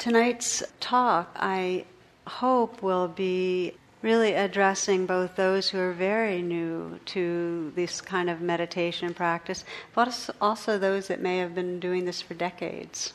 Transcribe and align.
Tonight's 0.00 0.62
talk, 0.80 1.36
I 1.36 1.84
hope, 2.26 2.80
will 2.80 3.06
be 3.06 3.74
really 4.00 4.32
addressing 4.32 5.04
both 5.04 5.36
those 5.36 5.68
who 5.68 5.78
are 5.78 5.92
very 5.92 6.40
new 6.40 6.98
to 7.04 7.70
this 7.76 8.00
kind 8.00 8.30
of 8.30 8.40
meditation 8.40 9.12
practice, 9.12 9.62
but 9.94 10.30
also 10.40 10.78
those 10.78 11.08
that 11.08 11.20
may 11.20 11.36
have 11.36 11.54
been 11.54 11.78
doing 11.80 12.06
this 12.06 12.22
for 12.22 12.32
decades. 12.32 13.12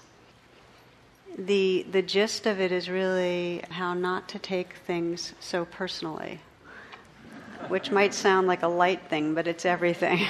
The, 1.40 1.88
the 1.90 2.04
gist 2.04 2.46
of 2.46 2.62
it 2.62 2.72
is 2.72 2.88
really 2.88 3.64
how 3.72 3.96
not 3.96 4.30
to 4.30 4.38
take 4.38 4.76
things 4.86 5.34
so 5.40 5.66
personally, 5.66 6.40
which 7.68 7.90
might 7.90 8.14
sound 8.14 8.46
like 8.46 8.62
a 8.62 8.68
light 8.68 9.10
thing, 9.10 9.34
but 9.34 9.48
it's 9.48 9.66
everything. 9.66 10.24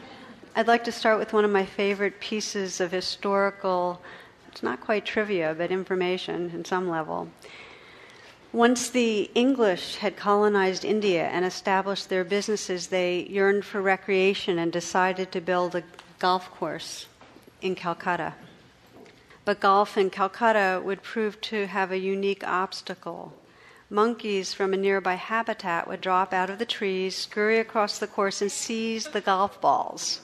I'd 0.56 0.66
like 0.66 0.82
to 0.82 0.90
start 0.92 1.20
with 1.20 1.32
one 1.32 1.44
of 1.44 1.52
my 1.52 1.64
favorite 1.64 2.18
pieces 2.18 2.80
of 2.80 2.90
historical 2.90 4.02
it's 4.56 4.62
not 4.62 4.80
quite 4.80 5.04
trivia, 5.04 5.54
but 5.54 5.70
information 5.70 6.50
in 6.54 6.64
some 6.64 6.88
level. 6.88 7.28
Once 8.54 8.88
the 8.88 9.30
English 9.34 9.96
had 9.96 10.16
colonized 10.16 10.82
India 10.82 11.28
and 11.28 11.44
established 11.44 12.08
their 12.08 12.24
businesses, 12.24 12.86
they 12.86 13.26
yearned 13.28 13.66
for 13.66 13.82
recreation 13.82 14.58
and 14.58 14.72
decided 14.72 15.30
to 15.30 15.42
build 15.42 15.74
a 15.74 15.82
golf 16.18 16.50
course 16.52 17.04
in 17.60 17.74
Calcutta. 17.74 18.32
But 19.44 19.60
golf 19.60 19.98
in 19.98 20.08
Calcutta 20.08 20.80
would 20.82 21.02
prove 21.02 21.38
to 21.42 21.66
have 21.66 21.92
a 21.92 21.98
unique 21.98 22.42
obstacle. 22.42 23.34
Monkeys 23.90 24.54
from 24.54 24.72
a 24.72 24.78
nearby 24.78 25.16
habitat 25.16 25.86
would 25.86 26.00
drop 26.00 26.32
out 26.32 26.48
of 26.48 26.58
the 26.58 26.64
trees, 26.64 27.14
scurry 27.14 27.58
across 27.58 27.98
the 27.98 28.06
course, 28.06 28.40
and 28.40 28.50
seize 28.50 29.04
the 29.04 29.20
golf 29.20 29.60
balls. 29.60 30.22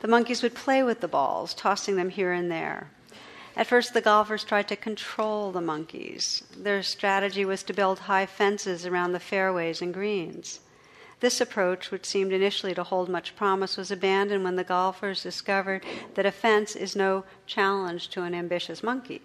The 0.00 0.08
monkeys 0.08 0.42
would 0.42 0.56
play 0.56 0.82
with 0.82 1.00
the 1.00 1.06
balls, 1.06 1.54
tossing 1.54 1.94
them 1.94 2.08
here 2.10 2.32
and 2.32 2.50
there. 2.50 2.90
At 3.56 3.66
first, 3.66 3.94
the 3.94 4.00
golfers 4.00 4.44
tried 4.44 4.68
to 4.68 4.76
control 4.76 5.50
the 5.50 5.60
monkeys. 5.60 6.42
Their 6.56 6.82
strategy 6.82 7.44
was 7.44 7.62
to 7.64 7.72
build 7.72 8.00
high 8.00 8.26
fences 8.26 8.86
around 8.86 9.12
the 9.12 9.20
fairways 9.20 9.82
and 9.82 9.92
greens. 9.92 10.60
This 11.20 11.40
approach, 11.40 11.90
which 11.90 12.06
seemed 12.06 12.32
initially 12.32 12.74
to 12.74 12.84
hold 12.84 13.10
much 13.10 13.36
promise, 13.36 13.76
was 13.76 13.90
abandoned 13.90 14.42
when 14.44 14.56
the 14.56 14.64
golfers 14.64 15.22
discovered 15.22 15.84
that 16.14 16.24
a 16.24 16.32
fence 16.32 16.74
is 16.74 16.96
no 16.96 17.24
challenge 17.46 18.08
to 18.10 18.22
an 18.22 18.34
ambitious 18.34 18.82
monkey. 18.82 19.20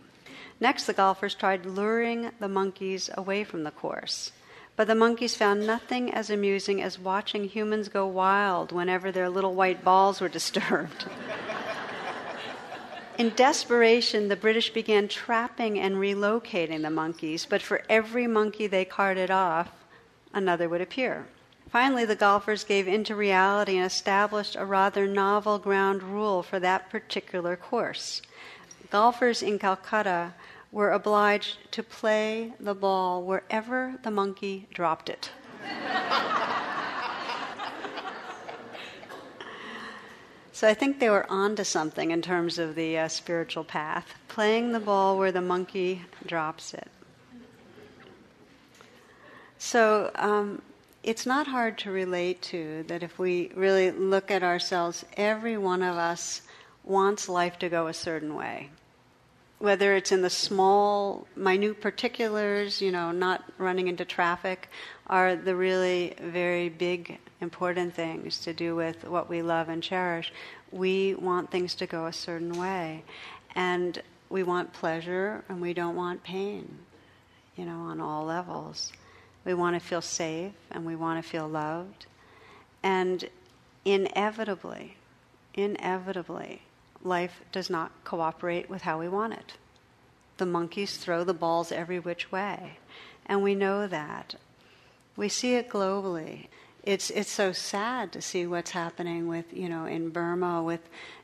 Next, 0.59 0.85
the 0.85 0.93
golfers 0.93 1.35
tried 1.35 1.65
luring 1.65 2.31
the 2.39 2.49
monkeys 2.49 3.09
away 3.13 3.43
from 3.43 3.63
the 3.63 3.71
course. 3.71 4.31
But 4.75 4.87
the 4.87 4.95
monkeys 4.95 5.35
found 5.35 5.65
nothing 5.65 6.13
as 6.13 6.29
amusing 6.29 6.81
as 6.81 6.99
watching 6.99 7.45
humans 7.45 7.87
go 7.87 8.05
wild 8.05 8.73
whenever 8.73 9.09
their 9.11 9.29
little 9.29 9.53
white 9.53 9.85
balls 9.85 10.19
were 10.19 10.29
disturbed. 10.39 11.05
In 13.17 13.29
desperation, 13.29 14.27
the 14.27 14.35
British 14.35 14.71
began 14.71 15.07
trapping 15.07 15.79
and 15.79 15.95
relocating 15.95 16.81
the 16.81 16.89
monkeys, 16.89 17.45
but 17.45 17.61
for 17.61 17.81
every 17.89 18.27
monkey 18.27 18.67
they 18.67 18.83
carted 18.83 19.31
off, 19.31 19.71
another 20.33 20.67
would 20.67 20.81
appear. 20.81 21.25
Finally, 21.69 22.03
the 22.05 22.15
golfers 22.15 22.65
gave 22.65 22.89
in 22.89 23.05
to 23.05 23.15
reality 23.15 23.77
and 23.77 23.85
established 23.85 24.57
a 24.57 24.65
rather 24.65 25.07
novel 25.07 25.57
ground 25.57 26.03
rule 26.03 26.43
for 26.43 26.59
that 26.59 26.89
particular 26.89 27.55
course. 27.55 28.21
Golfers 28.91 29.41
in 29.41 29.59
Calcutta 29.59 30.33
were 30.71 30.91
obliged 30.91 31.57
to 31.71 31.83
play 31.83 32.53
the 32.59 32.75
ball 32.75 33.23
wherever 33.23 33.95
the 34.03 34.11
monkey 34.11 34.67
dropped 34.73 35.09
it. 35.09 35.31
So 40.55 40.69
I 40.69 40.73
think 40.73 41.01
they 41.01 41.09
were 41.09 41.29
onto 41.29 41.65
something 41.65 42.11
in 42.11 42.21
terms 42.21 42.59
of 42.59 42.75
the 42.75 42.97
uh, 42.97 43.07
spiritual 43.09 43.65
path, 43.65 44.15
playing 44.29 44.71
the 44.71 44.79
ball 44.79 45.17
where 45.17 45.33
the 45.33 45.41
monkey 45.41 46.03
drops 46.25 46.73
it. 46.73 46.87
So 49.57 50.11
um, 50.15 50.61
it's 51.03 51.25
not 51.25 51.47
hard 51.47 51.77
to 51.79 51.91
relate 51.91 52.41
to 52.43 52.85
that 52.87 53.03
if 53.03 53.19
we 53.19 53.51
really 53.53 53.91
look 53.91 54.31
at 54.31 54.43
ourselves, 54.43 55.03
every 55.17 55.57
one 55.57 55.81
of 55.81 55.97
us 55.97 56.41
wants 56.85 57.27
life 57.27 57.59
to 57.59 57.67
go 57.67 57.87
a 57.87 57.93
certain 57.93 58.33
way. 58.33 58.69
Whether 59.59 59.93
it's 59.93 60.13
in 60.13 60.21
the 60.21 60.29
small, 60.29 61.27
minute 61.35 61.81
particulars, 61.81 62.81
you 62.81 62.93
know, 62.93 63.11
not 63.11 63.43
running 63.57 63.89
into 63.89 64.05
traffic, 64.05 64.69
are 65.07 65.35
the 65.35 65.53
really 65.53 66.15
very 66.21 66.69
big 66.69 67.19
important 67.45 67.93
things 67.93 68.39
to 68.39 68.53
do 68.53 68.75
with 68.75 69.05
what 69.05 69.29
we 69.29 69.43
love 69.43 69.69
and 69.69 69.83
cherish. 69.83 70.33
We 70.71 71.13
want 71.13 71.51
things 71.51 71.75
to 71.75 71.85
go 71.85 72.07
a 72.07 72.11
certain 72.11 72.59
way. 72.59 73.03
And 73.53 74.01
we 74.29 74.41
want 74.41 74.73
pleasure 74.73 75.43
and 75.47 75.61
we 75.61 75.71
don't 75.75 75.95
want 75.95 76.23
pain, 76.23 76.79
you 77.55 77.65
know, 77.65 77.81
on 77.91 78.01
all 78.01 78.25
levels. 78.25 78.91
We 79.45 79.53
want 79.53 79.75
to 79.75 79.79
feel 79.79 80.01
safe 80.01 80.53
and 80.71 80.87
we 80.87 80.95
want 80.95 81.23
to 81.23 81.29
feel 81.29 81.47
loved. 81.47 82.07
And 82.81 83.29
inevitably, 83.85 84.97
inevitably, 85.53 86.63
life 87.03 87.41
does 87.51 87.69
not 87.69 87.91
cooperate 88.03 88.71
with 88.71 88.81
how 88.81 88.99
we 88.99 89.07
want 89.07 89.33
it. 89.33 89.53
The 90.37 90.47
monkeys 90.47 90.97
throw 90.97 91.23
the 91.23 91.33
balls 91.45 91.71
every 91.71 91.99
which 91.99 92.31
way. 92.31 92.79
And 93.27 93.43
we 93.43 93.53
know 93.53 93.85
that. 93.85 94.33
We 95.15 95.29
see 95.29 95.53
it 95.53 95.69
globally 95.69 96.47
it's 96.85 97.09
it's 97.09 97.31
so 97.31 97.51
sad 97.51 98.11
to 98.11 98.21
see 98.21 98.45
what's 98.45 98.71
happening 98.71 99.27
with 99.27 99.45
you 99.51 99.67
know 99.67 99.85
in 99.85 100.09
Burma 100.09 100.61
with 100.61 100.81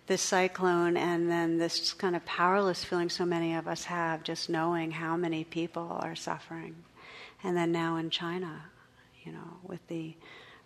this 0.08 0.22
cyclone 0.22 0.98
and 0.98 1.30
then 1.30 1.58
this 1.58 1.94
kind 1.94 2.16
of 2.16 2.26
powerless 2.26 2.84
feeling 2.84 3.10
so 3.10 3.26
many 3.26 3.54
of 3.54 3.68
us 3.68 3.86
have 3.86 4.24
just 4.24 4.50
knowing 4.50 4.92
how 4.92 5.16
many 5.16 5.44
people 5.44 5.98
are 6.02 6.16
suffering. 6.16 6.76
And 7.44 7.56
then 7.56 7.72
now 7.72 7.96
in 7.98 8.10
China 8.10 8.64
you 9.24 9.32
know 9.32 9.58
with 9.64 9.86
the 9.88 10.16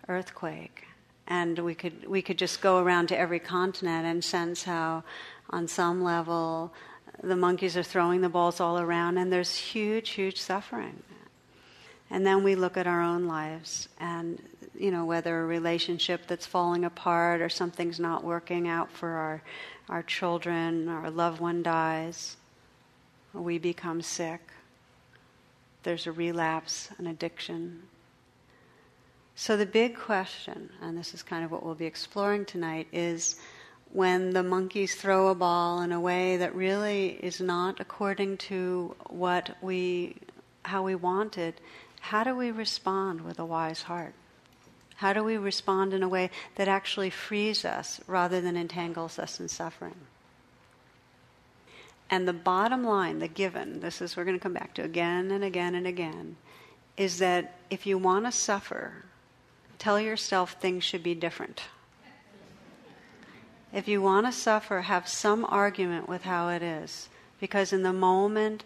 earthquake. 0.08 0.86
And 1.28 1.60
we 1.60 1.76
could 1.76 2.08
we 2.08 2.22
could 2.22 2.38
just 2.38 2.62
go 2.62 2.80
around 2.80 3.08
to 3.08 3.18
every 3.18 3.40
continent 3.40 4.06
and 4.06 4.24
sense 4.24 4.64
how 4.64 5.04
on 5.50 5.68
some 5.68 6.04
level 6.04 6.74
the 7.22 7.36
monkeys 7.36 7.76
are 7.76 7.84
throwing 7.84 8.22
the 8.22 8.30
balls 8.30 8.60
all 8.60 8.80
around 8.80 9.18
and 9.18 9.32
there's 9.32 9.56
huge 9.56 10.12
huge 10.12 10.40
suffering. 10.40 11.04
And 12.10 12.26
then 12.26 12.44
we 12.44 12.56
look 12.56 12.78
at 12.78 12.88
our 12.88 13.02
own 13.02 13.26
lives 13.26 13.90
and 14.00 14.40
you 14.78 14.92
know, 14.92 15.06
whether 15.06 15.42
a 15.42 15.46
relationship 15.46 16.28
that's 16.28 16.46
falling 16.46 16.86
apart 16.86 17.42
or 17.42 17.50
something's 17.50 18.00
not 18.00 18.24
working 18.24 18.68
out 18.68 18.92
for 18.92 19.10
our, 19.10 19.42
our 19.90 20.04
children, 20.04 20.88
our 20.90 21.10
loved 21.10 21.40
one 21.40 21.64
dies, 21.64 22.38
we 23.34 23.58
become 23.58 24.02
sick, 24.02 24.42
there's 25.84 26.08
a 26.08 26.12
relapse, 26.12 26.90
an 26.98 27.08
addiction. 27.08 27.84
So, 29.36 29.58
the 29.58 29.66
big 29.66 29.98
question, 29.98 30.70
and 30.82 30.98
this 30.98 31.14
is 31.14 31.22
kind 31.22 31.44
of 31.44 31.52
what 31.52 31.64
we'll 31.64 31.76
be 31.76 31.86
exploring 31.86 32.46
tonight, 32.46 32.88
is 32.94 33.38
when 33.92 34.32
the 34.32 34.44
monkeys 34.44 34.96
throw 34.96 35.28
a 35.28 35.36
ball 35.36 35.82
in 35.82 35.92
a 35.92 36.00
way 36.00 36.38
that 36.38 36.56
really 36.56 37.20
is 37.22 37.42
not 37.42 37.80
according 37.80 38.38
to 38.38 38.96
what 39.10 39.56
we, 39.62 40.16
how 40.64 40.84
we 40.84 40.96
wanted, 40.96 41.54
how 42.00 42.24
do 42.24 42.36
we 42.36 42.52
respond 42.52 43.22
with 43.22 43.40
a 43.40 43.46
wise 43.46 43.82
heart? 43.82 44.14
How 44.96 45.14
do 45.14 45.24
we 45.24 45.38
respond 45.38 45.94
in 45.94 46.04
a 46.04 46.08
way 46.08 46.30
that 46.56 46.68
actually 46.68 47.10
frees 47.10 47.66
us 47.66 48.00
rather 48.08 48.40
than 48.40 48.56
entangles 48.56 49.20
us 49.20 49.40
in 49.40 49.48
suffering? 49.48 49.96
And 52.10 52.28
the 52.28 52.34
bottom 52.34 52.84
line, 52.84 53.20
the 53.20 53.28
given, 53.28 53.80
this 53.80 54.02
is 54.02 54.16
we're 54.16 54.26
going 54.26 54.38
to 54.38 54.44
come 54.44 54.54
back 54.54 54.74
to 54.76 54.84
again 54.84 55.32
and 55.32 55.44
again 55.44 55.76
and 55.76 55.88
again, 55.88 56.38
is 56.98 57.20
that 57.20 57.58
if 57.70 57.86
you 57.86 57.98
want 57.98 58.26
to 58.26 58.32
suffer, 58.32 59.06
tell 59.80 60.00
yourself 60.00 60.54
things 60.54 60.84
should 60.84 61.04
be 61.04 61.16
different. 61.16 61.64
If 63.74 63.90
you 63.90 64.02
want 64.02 64.26
to 64.28 64.32
suffer, 64.32 64.82
have 64.82 65.08
some 65.08 65.46
argument 65.50 66.08
with 66.08 66.24
how 66.24 66.48
it 66.50 66.62
is. 66.62 67.10
Because 67.42 67.74
in 67.74 67.84
the 67.84 67.92
moment 67.92 68.64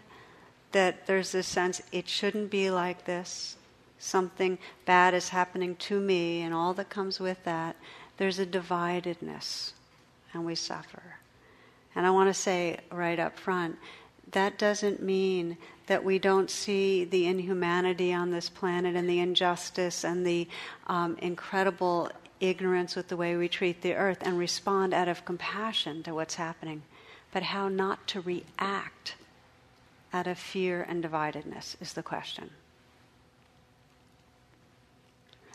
that 0.70 1.06
there's 1.06 1.32
this 1.32 1.48
sense, 1.48 1.82
it 1.90 2.08
shouldn't 2.08 2.50
be 2.50 2.70
like 2.70 3.04
this, 3.06 3.56
something 4.00 4.58
bad 4.84 5.14
is 5.14 5.28
happening 5.28 5.76
to 5.76 6.00
me 6.00 6.42
and 6.42 6.52
all 6.52 6.74
that 6.74 6.88
comes 6.90 7.20
with 7.20 7.44
that, 7.44 7.76
there's 8.16 8.38
a 8.38 8.46
dividedness 8.46 9.72
and 10.32 10.44
we 10.44 10.54
suffer. 10.54 11.02
And 11.94 12.06
I 12.06 12.10
want 12.10 12.28
to 12.28 12.34
say 12.34 12.78
right 12.90 13.18
up 13.18 13.38
front 13.38 13.76
that 14.32 14.58
doesn't 14.58 15.02
mean 15.02 15.56
that 15.86 16.04
we 16.04 16.18
don't 16.18 16.50
see 16.50 17.04
the 17.04 17.26
inhumanity 17.26 18.12
on 18.12 18.30
this 18.30 18.48
planet 18.48 18.94
and 18.94 19.08
the 19.08 19.18
injustice 19.18 20.04
and 20.04 20.24
the 20.24 20.46
um, 20.86 21.16
incredible 21.20 22.10
ignorance 22.38 22.96
with 22.96 23.08
the 23.08 23.16
way 23.16 23.36
we 23.36 23.48
treat 23.48 23.82
the 23.82 23.94
earth 23.94 24.18
and 24.22 24.38
respond 24.38 24.94
out 24.94 25.08
of 25.08 25.24
compassion 25.24 26.02
to 26.02 26.14
what's 26.14 26.36
happening, 26.36 26.82
but 27.32 27.42
how 27.42 27.68
not 27.68 28.06
to 28.06 28.20
react 28.20 29.14
out 30.12 30.26
of 30.26 30.38
fear 30.38 30.82
and 30.88 31.04
dividedness 31.04 31.80
is 31.80 31.92
the 31.92 32.02
question. 32.02 32.50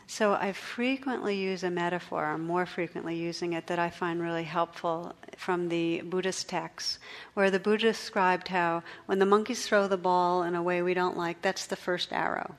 So 0.08 0.34
I 0.34 0.52
frequently 0.52 1.36
use 1.36 1.64
a 1.64 1.70
metaphor, 1.70 2.38
more 2.38 2.64
frequently 2.64 3.16
using 3.16 3.54
it, 3.54 3.66
that 3.66 3.78
I 3.78 3.90
find 3.90 4.22
really 4.22 4.44
helpful 4.44 5.14
from 5.36 5.68
the 5.68 6.00
Buddhist 6.02 6.48
texts, 6.48 7.00
where 7.34 7.50
the 7.50 7.58
Buddha 7.58 7.88
described 7.88 8.48
how 8.48 8.84
when 9.06 9.18
the 9.18 9.26
monkeys 9.26 9.66
throw 9.66 9.88
the 9.88 9.96
ball 9.96 10.44
in 10.44 10.54
a 10.54 10.62
way 10.62 10.80
we 10.80 10.94
don't 10.94 11.16
like, 11.16 11.42
that's 11.42 11.66
the 11.66 11.76
first 11.76 12.12
arrow. 12.12 12.54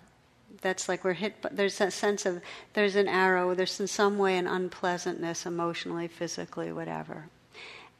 That's 0.62 0.90
like 0.90 1.04
we're 1.04 1.14
hit, 1.14 1.36
there's 1.52 1.80
a 1.80 1.90
sense 1.90 2.26
of, 2.26 2.42
there's 2.74 2.96
an 2.96 3.08
arrow, 3.08 3.56
there's 3.56 3.80
in 3.80 3.88
some 3.88 4.18
way 4.18 4.38
an 4.38 4.48
unpleasantness 4.48 5.46
emotionally, 5.46 6.08
physically, 6.08 6.74
whatever. 6.74 7.30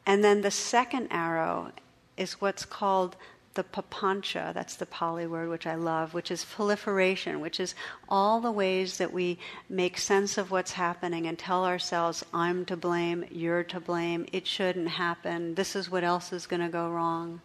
And 0.04 0.22
then 0.22 0.42
the 0.42 0.50
second 0.50 1.08
arrow 1.10 1.72
is 2.16 2.40
what's 2.40 2.64
called 2.64 3.16
the 3.58 3.64
papancha, 3.64 4.54
that's 4.54 4.76
the 4.76 4.86
Pali 4.86 5.26
word 5.26 5.48
which 5.48 5.66
I 5.66 5.74
love, 5.74 6.14
which 6.14 6.30
is 6.30 6.44
proliferation, 6.44 7.40
which 7.40 7.58
is 7.58 7.74
all 8.08 8.40
the 8.40 8.52
ways 8.52 8.98
that 8.98 9.12
we 9.12 9.36
make 9.68 9.98
sense 9.98 10.38
of 10.38 10.52
what's 10.52 10.70
happening 10.70 11.26
and 11.26 11.36
tell 11.36 11.64
ourselves, 11.64 12.24
I'm 12.32 12.64
to 12.66 12.76
blame, 12.76 13.24
you're 13.32 13.64
to 13.64 13.80
blame, 13.80 14.26
it 14.32 14.46
shouldn't 14.46 14.90
happen, 14.90 15.56
this 15.56 15.74
is 15.74 15.90
what 15.90 16.04
else 16.04 16.32
is 16.32 16.46
going 16.46 16.62
to 16.62 16.68
go 16.68 16.88
wrong. 16.88 17.40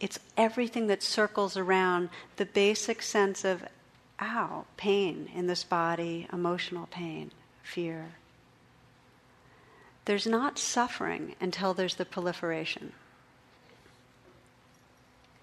It's 0.00 0.18
everything 0.36 0.88
that 0.88 1.04
circles 1.04 1.56
around 1.56 2.08
the 2.34 2.44
basic 2.44 3.00
sense 3.00 3.44
of, 3.44 3.62
ow, 4.20 4.64
pain 4.76 5.30
in 5.32 5.46
this 5.46 5.62
body, 5.62 6.26
emotional 6.32 6.88
pain, 6.90 7.30
fear. 7.62 8.06
There's 10.04 10.26
not 10.26 10.58
suffering 10.58 11.36
until 11.40 11.74
there's 11.74 11.94
the 11.94 12.04
proliferation 12.04 12.92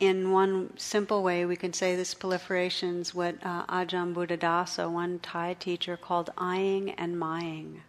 in 0.05 0.31
one 0.31 0.77
simple 0.77 1.23
way, 1.23 1.45
we 1.45 1.55
can 1.55 1.73
say 1.73 1.95
this 1.95 2.13
proliferation 2.13 3.01
is 3.01 3.13
what 3.13 3.35
uh, 3.43 3.65
Ajahn 3.65 4.13
Buddhadasa, 4.13 4.89
one 4.89 5.19
Thai 5.19 5.55
teacher, 5.55 5.97
called 5.97 6.31
eyeing 6.37 6.91
and 6.91 7.17
mying. 7.17 7.81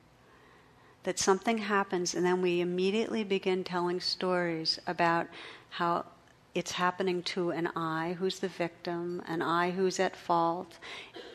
That 1.05 1.19
something 1.19 1.59
happens, 1.59 2.15
and 2.15 2.25
then 2.25 2.41
we 2.41 2.61
immediately 2.61 3.25
begin 3.25 3.65
telling 3.65 4.01
stories 4.01 4.79
about 4.87 5.27
how 5.71 6.07
it's 6.55 6.73
happening 6.73 7.23
to 7.23 7.51
an 7.51 7.69
I 7.75 8.15
who's 8.15 8.39
the 8.39 8.49
victim, 8.49 9.23
an 9.27 9.43
I 9.43 9.73
who's 9.73 9.99
at 9.99 10.17
fault, 10.17 10.79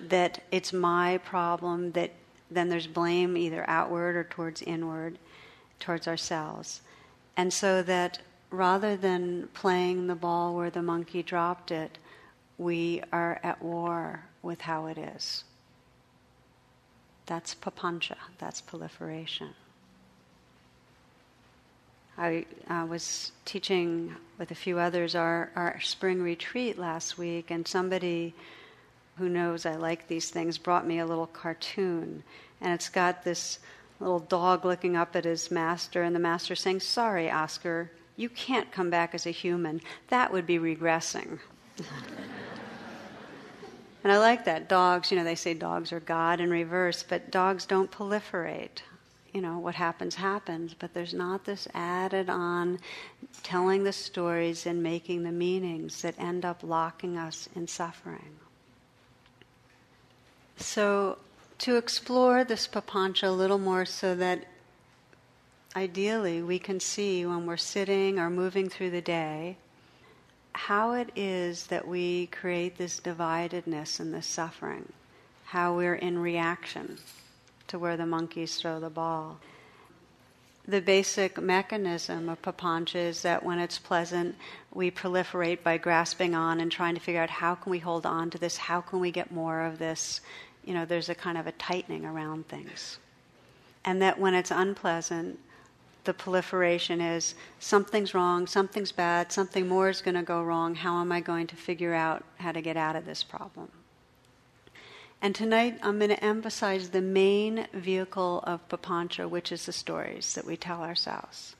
that 0.08 0.44
it's 0.52 0.72
my 0.72 1.18
problem, 1.20 1.92
that 1.92 2.12
then 2.50 2.70
there's 2.70 2.88
blame 2.88 3.38
either 3.38 3.70
outward 3.70 4.16
or 4.16 4.24
towards 4.24 4.62
inward, 4.62 5.20
towards 5.80 6.08
ourselves. 6.08 6.82
And 7.38 7.54
so 7.54 7.84
that 7.84 8.20
rather 8.52 8.98
than 8.98 9.48
playing 9.54 10.08
the 10.08 10.16
ball 10.16 10.56
where 10.56 10.70
the 10.70 10.82
monkey 10.82 11.24
dropped 11.24 11.72
it, 11.72 11.98
we 12.58 13.02
are 13.12 13.40
at 13.44 13.62
war 13.62 14.26
with 14.42 14.62
how 14.62 14.88
it 14.88 14.98
is. 14.98 15.44
That's 17.26 17.54
papancha, 17.54 18.16
that's 18.40 18.62
proliferation. 18.62 19.50
I 22.18 22.46
uh, 22.70 22.86
was 22.86 23.32
teaching 23.46 24.14
with 24.38 24.52
a 24.52 24.56
few 24.56 24.78
others 24.78 25.16
our, 25.16 25.52
our 25.56 25.80
spring 25.80 26.22
retreat 26.22 26.78
last 26.78 27.18
week, 27.18 27.50
and 27.50 27.66
somebody 27.66 28.34
who 29.18 29.30
knows 29.30 29.66
I 29.66 29.76
like 29.76 30.08
these 30.08 30.30
things 30.30 30.58
brought 30.58 30.86
me 30.86 31.00
a 31.00 31.06
little 31.06 31.28
cartoon. 31.28 32.24
And 32.60 32.74
it's 32.74 32.90
got 32.90 33.24
this 33.24 33.60
little 34.02 34.20
dog 34.20 34.66
looking 34.66 34.98
up 34.98 35.16
at 35.16 35.24
his 35.24 35.50
master, 35.50 36.04
and 36.04 36.14
the 36.14 36.20
master 36.20 36.56
saying, 36.56 36.82
Sorry, 36.82 37.32
Oscar, 37.32 37.90
you 38.20 38.28
can't 38.28 38.70
come 38.70 38.90
back 38.90 39.16
as 39.16 39.26
a 39.26 39.32
human. 39.32 39.80
That 40.10 40.34
would 40.34 40.46
be 40.46 40.60
regressing. 40.60 41.40
and 44.04 44.12
I 44.12 44.18
like 44.18 44.44
that. 44.44 44.68
Dogs, 44.68 45.10
you 45.10 45.18
know, 45.18 45.24
they 45.24 45.36
say 45.36 45.54
dogs 45.54 45.94
are 45.94 46.02
God 46.02 46.42
in 46.42 46.50
reverse, 46.50 47.02
but 47.02 47.32
dogs 47.32 47.66
don't 47.66 47.90
proliferate. 47.90 48.82
You 49.32 49.40
know, 49.40 49.60
what 49.60 49.76
happens, 49.76 50.16
happens, 50.16 50.74
but 50.74 50.94
there's 50.94 51.14
not 51.14 51.46
this 51.46 51.66
added 51.74 52.30
on 52.30 52.80
telling 53.42 53.86
the 53.86 53.94
stories 53.94 54.66
and 54.66 54.84
making 54.84 55.24
the 55.24 55.32
meanings 55.32 56.02
that 56.02 56.16
end 56.20 56.44
up 56.44 56.62
locking 56.62 57.18
us 57.18 57.48
in 57.56 57.70
suffering. 57.70 58.36
So, 60.58 61.20
to 61.60 61.78
explore 61.78 62.44
this 62.44 62.68
papancha 62.68 63.30
a 63.30 63.32
little 63.32 63.60
more 63.60 63.86
so 63.86 64.14
that 64.16 64.44
ideally 65.76 66.42
we 66.42 66.60
can 66.60 66.80
see 66.80 67.26
when 67.26 67.46
we're 67.46 67.58
sitting 67.58 68.20
or 68.20 68.30
moving 68.30 68.70
through 68.70 68.92
the 68.92 69.02
day 69.02 69.58
how 70.54 70.92
it 70.94 71.10
is 71.16 71.68
that 71.68 71.88
we 71.88 72.28
create 72.28 72.78
this 72.78 73.00
dividedness 73.00 74.00
and 74.00 74.14
this 74.14 74.28
suffering, 74.28 74.92
how 75.46 75.76
we're 75.76 75.96
in 75.96 76.20
reaction 76.20 76.98
to 77.68 77.80
where 77.80 77.96
the 77.96 78.06
monkeys 78.06 78.58
throw 78.58 78.80
the 78.80 78.90
ball. 78.90 79.40
The 80.68 80.82
basic 80.82 81.42
mechanism 81.42 82.30
of 82.30 82.42
papancha 82.42 82.96
is 82.96 83.22
that 83.22 83.44
when 83.44 83.58
it's 83.58 83.80
pleasant, 83.80 84.36
we 84.74 84.92
proliferate 84.92 85.64
by 85.64 85.78
grasping 85.78 86.36
on 86.36 86.60
and 86.60 86.72
trying 86.72 86.96
to 86.96 87.02
figure 87.02 87.22
out 87.22 87.30
how 87.30 87.56
can 87.56 87.72
we 87.72 87.80
hold 87.80 88.06
on 88.06 88.30
to 88.32 88.38
this, 88.38 88.58
how 88.58 88.82
can 88.82 89.00
we 89.00 89.12
get 89.12 89.32
more 89.32 89.62
of 89.62 89.80
this. 89.80 90.22
You 90.66 90.74
know, 90.74 90.86
there's 90.86 91.10
a 91.10 91.16
kind 91.16 91.38
of 91.38 91.48
a 91.48 91.54
tightening 91.54 92.06
around 92.06 92.50
things. 92.50 92.98
And 93.86 94.02
that 94.02 94.20
when 94.20 94.36
it's 94.36 94.52
unpleasant, 94.52 95.40
the 96.04 96.14
proliferation 96.14 97.02
is 97.02 97.36
something's 97.60 98.14
wrong, 98.14 98.48
something's 98.48 98.92
bad, 98.92 99.32
something 99.32 99.68
more 99.68 99.90
is 99.90 100.02
going 100.02 100.16
to 100.16 100.24
go 100.24 100.42
wrong. 100.42 100.76
How 100.76 101.02
am 101.02 101.12
I 101.12 101.20
going 101.20 101.48
to 101.48 101.56
figure 101.56 101.94
out 101.94 102.24
how 102.38 102.52
to 102.52 102.62
get 102.62 102.78
out 102.78 102.96
of 102.96 103.06
this 103.06 103.24
problem? 103.24 103.70
And 105.22 105.36
tonight 105.36 105.78
I'm 105.84 105.98
going 106.00 106.10
to 106.10 106.24
emphasize 106.24 106.90
the 106.90 107.02
main 107.02 107.68
vehicle 107.74 108.42
of 108.46 108.68
Papancha, 108.70 109.30
which 109.30 109.52
is 109.52 109.66
the 109.66 109.74
stories 109.74 110.34
that 110.36 110.46
we 110.46 110.56
tell 110.56 110.82
ourselves. 110.82 111.56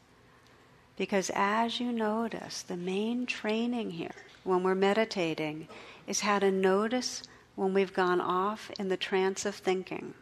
Because 0.96 1.30
as 1.34 1.80
you 1.80 1.92
notice, 1.92 2.62
the 2.62 2.78
main 2.78 3.26
training 3.26 3.92
here 3.92 4.16
when 4.44 4.64
we're 4.64 4.76
meditating 4.76 5.68
is 6.08 6.22
how 6.22 6.40
to 6.40 6.52
notice 6.52 7.24
when 7.56 7.74
we've 7.74 7.94
gone 7.94 8.22
off 8.22 8.72
in 8.80 8.88
the 8.88 8.98
trance 8.98 9.46
of 9.46 9.56
thinking 9.56 10.14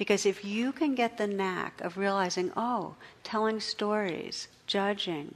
because 0.00 0.24
if 0.24 0.46
you 0.46 0.72
can 0.72 0.94
get 0.94 1.18
the 1.18 1.26
knack 1.26 1.78
of 1.82 1.98
realizing, 1.98 2.50
oh, 2.56 2.94
telling 3.22 3.60
stories, 3.60 4.48
judging, 4.66 5.34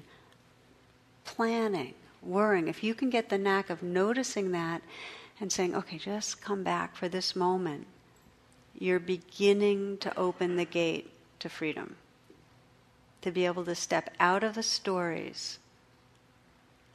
planning, 1.27 1.93
worrying, 2.23 2.67
if 2.67 2.83
you 2.83 2.95
can 2.95 3.11
get 3.11 3.29
the 3.29 3.37
knack 3.37 3.69
of 3.69 3.83
noticing 3.83 4.53
that 4.53 4.81
and 5.39 5.53
saying, 5.53 5.75
okay, 5.75 5.99
just 5.99 6.41
come 6.41 6.63
back 6.63 6.97
for 6.97 7.11
this 7.11 7.37
moment, 7.37 7.87
you're 8.79 8.99
beginning 8.99 9.99
to 9.99 10.19
open 10.19 10.57
the 10.57 10.65
gate 10.65 11.11
to 11.41 11.51
freedom. 11.51 11.97
To 13.21 13.31
be 13.31 13.45
able 13.45 13.67
to 13.67 13.75
step 13.75 14.15
out 14.19 14.43
of 14.43 14.55
the 14.55 14.63
stories. 14.63 15.59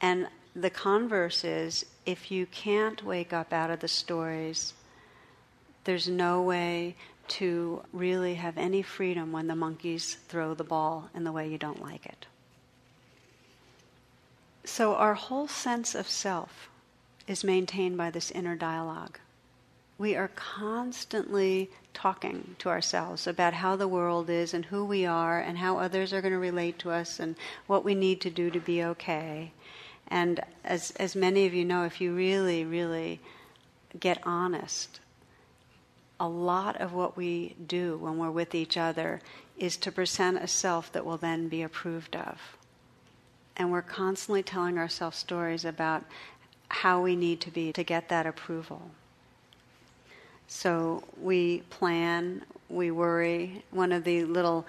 And 0.00 0.26
the 0.56 0.70
converse 0.70 1.44
is 1.44 1.86
if 2.04 2.32
you 2.32 2.46
can't 2.46 3.04
wake 3.04 3.32
up 3.32 3.52
out 3.52 3.70
of 3.70 3.78
the 3.78 3.86
stories, 3.86 4.74
there's 5.84 6.08
no 6.08 6.42
way 6.42 6.96
to 7.30 7.82
really 7.92 8.34
have 8.34 8.58
any 8.58 8.82
freedom 8.82 9.30
when 9.30 9.46
the 9.46 9.54
monkeys 9.54 10.16
throw 10.28 10.52
the 10.52 10.64
ball 10.64 11.08
in 11.14 11.22
the 11.22 11.32
way 11.32 11.48
you 11.48 11.58
don't 11.58 11.80
like 11.80 12.04
it. 12.04 12.26
So, 14.64 14.94
our 14.94 15.14
whole 15.14 15.48
sense 15.48 15.94
of 15.94 16.08
self 16.08 16.68
is 17.26 17.44
maintained 17.44 17.96
by 17.96 18.10
this 18.10 18.30
inner 18.32 18.56
dialogue. 18.56 19.18
We 19.96 20.16
are 20.16 20.30
constantly 20.34 21.70
talking 21.94 22.56
to 22.58 22.68
ourselves 22.68 23.26
about 23.26 23.54
how 23.54 23.76
the 23.76 23.88
world 23.88 24.28
is 24.28 24.52
and 24.52 24.64
who 24.64 24.84
we 24.84 25.06
are 25.06 25.40
and 25.40 25.58
how 25.58 25.78
others 25.78 26.12
are 26.12 26.20
going 26.20 26.32
to 26.32 26.38
relate 26.38 26.78
to 26.80 26.90
us 26.90 27.20
and 27.20 27.36
what 27.66 27.84
we 27.84 27.94
need 27.94 28.20
to 28.22 28.30
do 28.30 28.50
to 28.50 28.60
be 28.60 28.82
okay. 28.82 29.52
And 30.08 30.40
as, 30.64 30.90
as 30.92 31.14
many 31.14 31.46
of 31.46 31.54
you 31.54 31.64
know, 31.64 31.84
if 31.84 32.00
you 32.00 32.14
really, 32.14 32.64
really 32.64 33.20
get 33.98 34.18
honest 34.24 34.99
a 36.20 36.28
lot 36.28 36.78
of 36.80 36.92
what 36.92 37.16
we 37.16 37.56
do 37.66 37.96
when 37.96 38.18
we're 38.18 38.30
with 38.30 38.54
each 38.54 38.76
other 38.76 39.22
is 39.58 39.78
to 39.78 39.90
present 39.90 40.36
a 40.38 40.46
self 40.46 40.92
that 40.92 41.04
will 41.04 41.16
then 41.16 41.48
be 41.48 41.62
approved 41.62 42.14
of. 42.14 42.38
And 43.56 43.72
we're 43.72 43.82
constantly 43.82 44.42
telling 44.42 44.78
ourselves 44.78 45.16
stories 45.16 45.64
about 45.64 46.04
how 46.68 47.00
we 47.00 47.16
need 47.16 47.40
to 47.40 47.50
be 47.50 47.72
to 47.72 47.82
get 47.82 48.10
that 48.10 48.26
approval. 48.26 48.90
So 50.46 51.02
we 51.20 51.60
plan, 51.70 52.42
we 52.68 52.90
worry. 52.90 53.64
One 53.70 53.92
of 53.92 54.04
the 54.04 54.24
little 54.24 54.66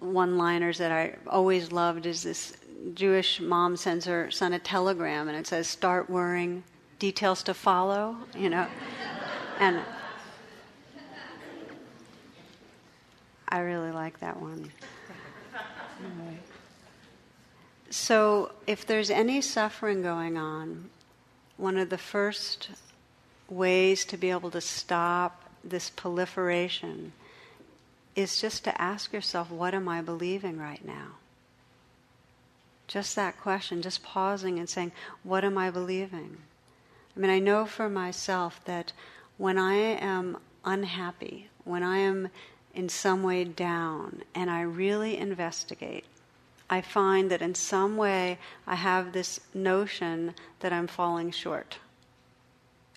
one 0.00 0.38
liners 0.38 0.78
that 0.78 0.90
I 0.90 1.14
always 1.26 1.72
loved 1.72 2.06
is 2.06 2.22
this 2.22 2.56
Jewish 2.94 3.40
mom 3.40 3.76
sends 3.76 4.04
her 4.06 4.30
son 4.30 4.52
a 4.52 4.58
telegram 4.58 5.28
and 5.28 5.36
it 5.36 5.46
says, 5.46 5.68
Start 5.68 6.10
worrying, 6.10 6.64
details 6.98 7.42
to 7.44 7.54
follow, 7.54 8.16
you 8.36 8.50
know. 8.50 8.66
and 9.60 9.80
I 13.56 13.60
really 13.60 13.90
like 13.90 14.20
that 14.20 14.38
one. 14.38 14.70
So, 17.88 18.52
if 18.66 18.84
there's 18.84 19.10
any 19.10 19.40
suffering 19.40 20.02
going 20.02 20.36
on, 20.36 20.90
one 21.56 21.78
of 21.78 21.88
the 21.88 21.96
first 21.96 22.68
ways 23.48 24.04
to 24.06 24.16
be 24.18 24.30
able 24.30 24.50
to 24.50 24.60
stop 24.60 25.44
this 25.64 25.88
proliferation 25.88 27.12
is 28.16 28.40
just 28.40 28.64
to 28.64 28.82
ask 28.82 29.12
yourself, 29.12 29.50
what 29.50 29.72
am 29.72 29.88
I 29.88 30.02
believing 30.02 30.58
right 30.58 30.84
now? 30.84 31.12
Just 32.88 33.16
that 33.16 33.40
question, 33.40 33.80
just 33.80 34.02
pausing 34.02 34.58
and 34.58 34.68
saying, 34.68 34.92
what 35.22 35.44
am 35.44 35.56
I 35.56 35.70
believing? 35.70 36.38
I 37.16 37.20
mean, 37.20 37.30
I 37.30 37.38
know 37.38 37.64
for 37.64 37.88
myself 37.88 38.60
that 38.66 38.92
when 39.38 39.56
I 39.56 39.74
am 39.74 40.38
unhappy, 40.64 41.48
when 41.64 41.84
I 41.84 41.98
am 41.98 42.28
in 42.76 42.88
some 42.90 43.22
way 43.22 43.42
down, 43.42 44.22
and 44.34 44.50
I 44.50 44.60
really 44.60 45.16
investigate, 45.16 46.04
I 46.68 46.82
find 46.82 47.30
that 47.30 47.40
in 47.40 47.54
some 47.54 47.96
way 47.96 48.38
I 48.66 48.74
have 48.74 49.12
this 49.12 49.40
notion 49.54 50.34
that 50.60 50.72
I'm 50.72 50.86
falling 50.86 51.30
short. 51.30 51.78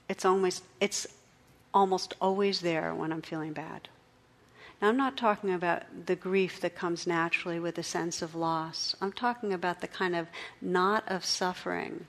It's 0.09 0.25
almost, 0.25 0.63
it's 0.81 1.07
almost 1.73 2.13
always 2.19 2.59
there 2.59 2.93
when 2.93 3.13
I'm 3.13 3.21
feeling 3.21 3.53
bad. 3.53 3.87
Now, 4.81 4.89
I'm 4.89 4.97
not 4.97 5.17
talking 5.17 5.53
about 5.53 6.05
the 6.07 6.15
grief 6.15 6.59
that 6.61 6.75
comes 6.75 7.07
naturally 7.07 7.59
with 7.59 7.77
a 7.77 7.83
sense 7.83 8.21
of 8.21 8.35
loss. 8.35 8.95
I'm 9.01 9.13
talking 9.13 9.53
about 9.53 9.81
the 9.81 9.87
kind 9.87 10.15
of 10.15 10.27
knot 10.61 11.03
of 11.07 11.23
suffering 11.23 12.07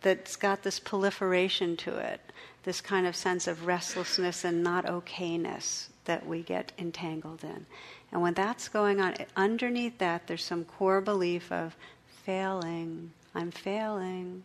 that's 0.00 0.36
got 0.36 0.62
this 0.62 0.78
proliferation 0.78 1.76
to 1.78 1.98
it, 1.98 2.20
this 2.62 2.80
kind 2.80 3.06
of 3.06 3.16
sense 3.16 3.46
of 3.46 3.66
restlessness 3.66 4.44
and 4.44 4.62
not 4.62 4.86
okayness 4.86 5.88
that 6.10 6.26
we 6.26 6.42
get 6.42 6.72
entangled 6.76 7.44
in. 7.44 7.64
And 8.10 8.20
when 8.20 8.34
that's 8.34 8.68
going 8.68 9.00
on, 9.00 9.14
underneath 9.36 9.96
that, 9.98 10.26
there's 10.26 10.42
some 10.42 10.64
core 10.64 11.00
belief 11.00 11.52
of 11.52 11.76
failing, 12.24 13.12
I'm 13.32 13.52
failing. 13.52 14.42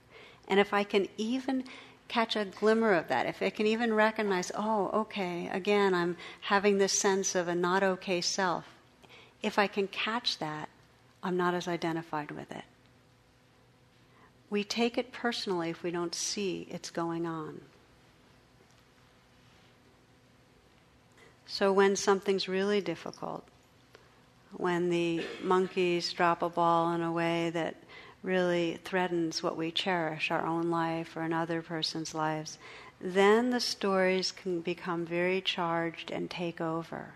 And 0.47 0.59
if 0.59 0.75
I 0.75 0.83
can 0.83 1.07
even 1.17 1.63
catch 2.07 2.35
a 2.35 2.45
glimmer 2.45 2.93
of 2.93 3.07
that, 3.07 3.25
if 3.25 3.41
I 3.41 3.49
can 3.49 3.65
even 3.65 3.95
recognize, 3.95 4.51
oh, 4.55 4.91
okay, 4.93 5.49
again, 5.51 5.95
I'm 5.95 6.17
having 6.41 6.77
this 6.77 6.93
sense 6.93 7.33
of 7.33 7.47
a 7.47 7.55
not 7.55 7.81
okay 7.81 8.21
self, 8.21 8.65
if 9.41 9.57
I 9.57 9.65
can 9.65 9.87
catch 9.87 10.37
that, 10.37 10.69
I'm 11.23 11.35
not 11.35 11.55
as 11.55 11.67
identified 11.67 12.29
with 12.29 12.51
it. 12.51 12.65
We 14.51 14.63
take 14.63 14.99
it 14.99 15.11
personally 15.11 15.71
if 15.71 15.81
we 15.81 15.89
don't 15.89 16.13
see 16.13 16.67
it's 16.69 16.91
going 16.91 17.25
on. 17.25 17.61
So 21.47 21.71
when 21.71 21.95
something's 21.95 22.47
really 22.47 22.81
difficult, 22.81 23.43
when 24.51 24.89
the 24.89 25.25
monkeys 25.43 26.11
drop 26.13 26.41
a 26.41 26.49
ball 26.49 26.93
in 26.93 27.01
a 27.01 27.11
way 27.11 27.49
that 27.51 27.75
really 28.23 28.79
threatens 28.83 29.43
what 29.43 29.55
we 29.55 29.71
cherish, 29.71 30.31
our 30.31 30.45
own 30.45 30.71
life 30.71 31.15
or 31.15 31.21
another 31.21 31.61
person's 31.61 32.15
lives, 32.15 32.57
then 32.99 33.51
the 33.51 33.59
stories 33.59 34.31
can 34.31 34.61
become 34.61 35.05
very 35.05 35.41
charged 35.41 36.09
and 36.09 36.29
take 36.29 36.59
over. 36.59 37.13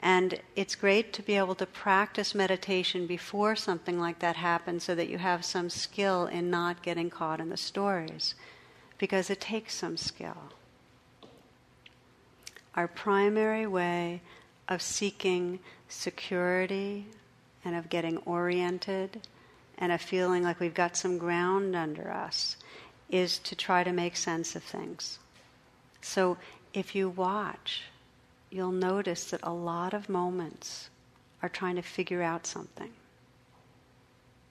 And 0.00 0.40
it's 0.56 0.74
great 0.74 1.12
to 1.14 1.22
be 1.22 1.36
able 1.36 1.54
to 1.54 1.66
practice 1.66 2.34
meditation 2.34 3.06
before 3.06 3.54
something 3.54 3.98
like 3.98 4.18
that 4.18 4.36
happens 4.36 4.84
so 4.84 4.94
that 4.94 5.08
you 5.08 5.18
have 5.18 5.44
some 5.44 5.70
skill 5.70 6.26
in 6.26 6.50
not 6.50 6.82
getting 6.82 7.08
caught 7.08 7.40
in 7.40 7.48
the 7.48 7.56
stories, 7.56 8.34
because 8.98 9.30
it 9.30 9.40
takes 9.40 9.74
some 9.74 9.96
skill. 9.96 10.52
Our 12.76 12.88
primary 12.88 13.66
way 13.66 14.20
of 14.68 14.82
seeking 14.82 15.60
security 15.88 17.06
and 17.64 17.76
of 17.76 17.88
getting 17.88 18.18
oriented 18.18 19.20
and 19.78 19.92
of 19.92 20.00
feeling 20.00 20.42
like 20.42 20.60
we've 20.60 20.74
got 20.74 20.96
some 20.96 21.18
ground 21.18 21.76
under 21.76 22.10
us 22.10 22.56
is 23.10 23.38
to 23.38 23.54
try 23.54 23.84
to 23.84 23.92
make 23.92 24.16
sense 24.16 24.56
of 24.56 24.62
things. 24.62 25.18
So 26.00 26.36
if 26.72 26.94
you 26.94 27.08
watch, 27.08 27.82
you'll 28.50 28.72
notice 28.72 29.24
that 29.30 29.40
a 29.42 29.52
lot 29.52 29.94
of 29.94 30.08
moments 30.08 30.88
are 31.42 31.48
trying 31.48 31.76
to 31.76 31.82
figure 31.82 32.22
out 32.22 32.46
something. 32.46 32.90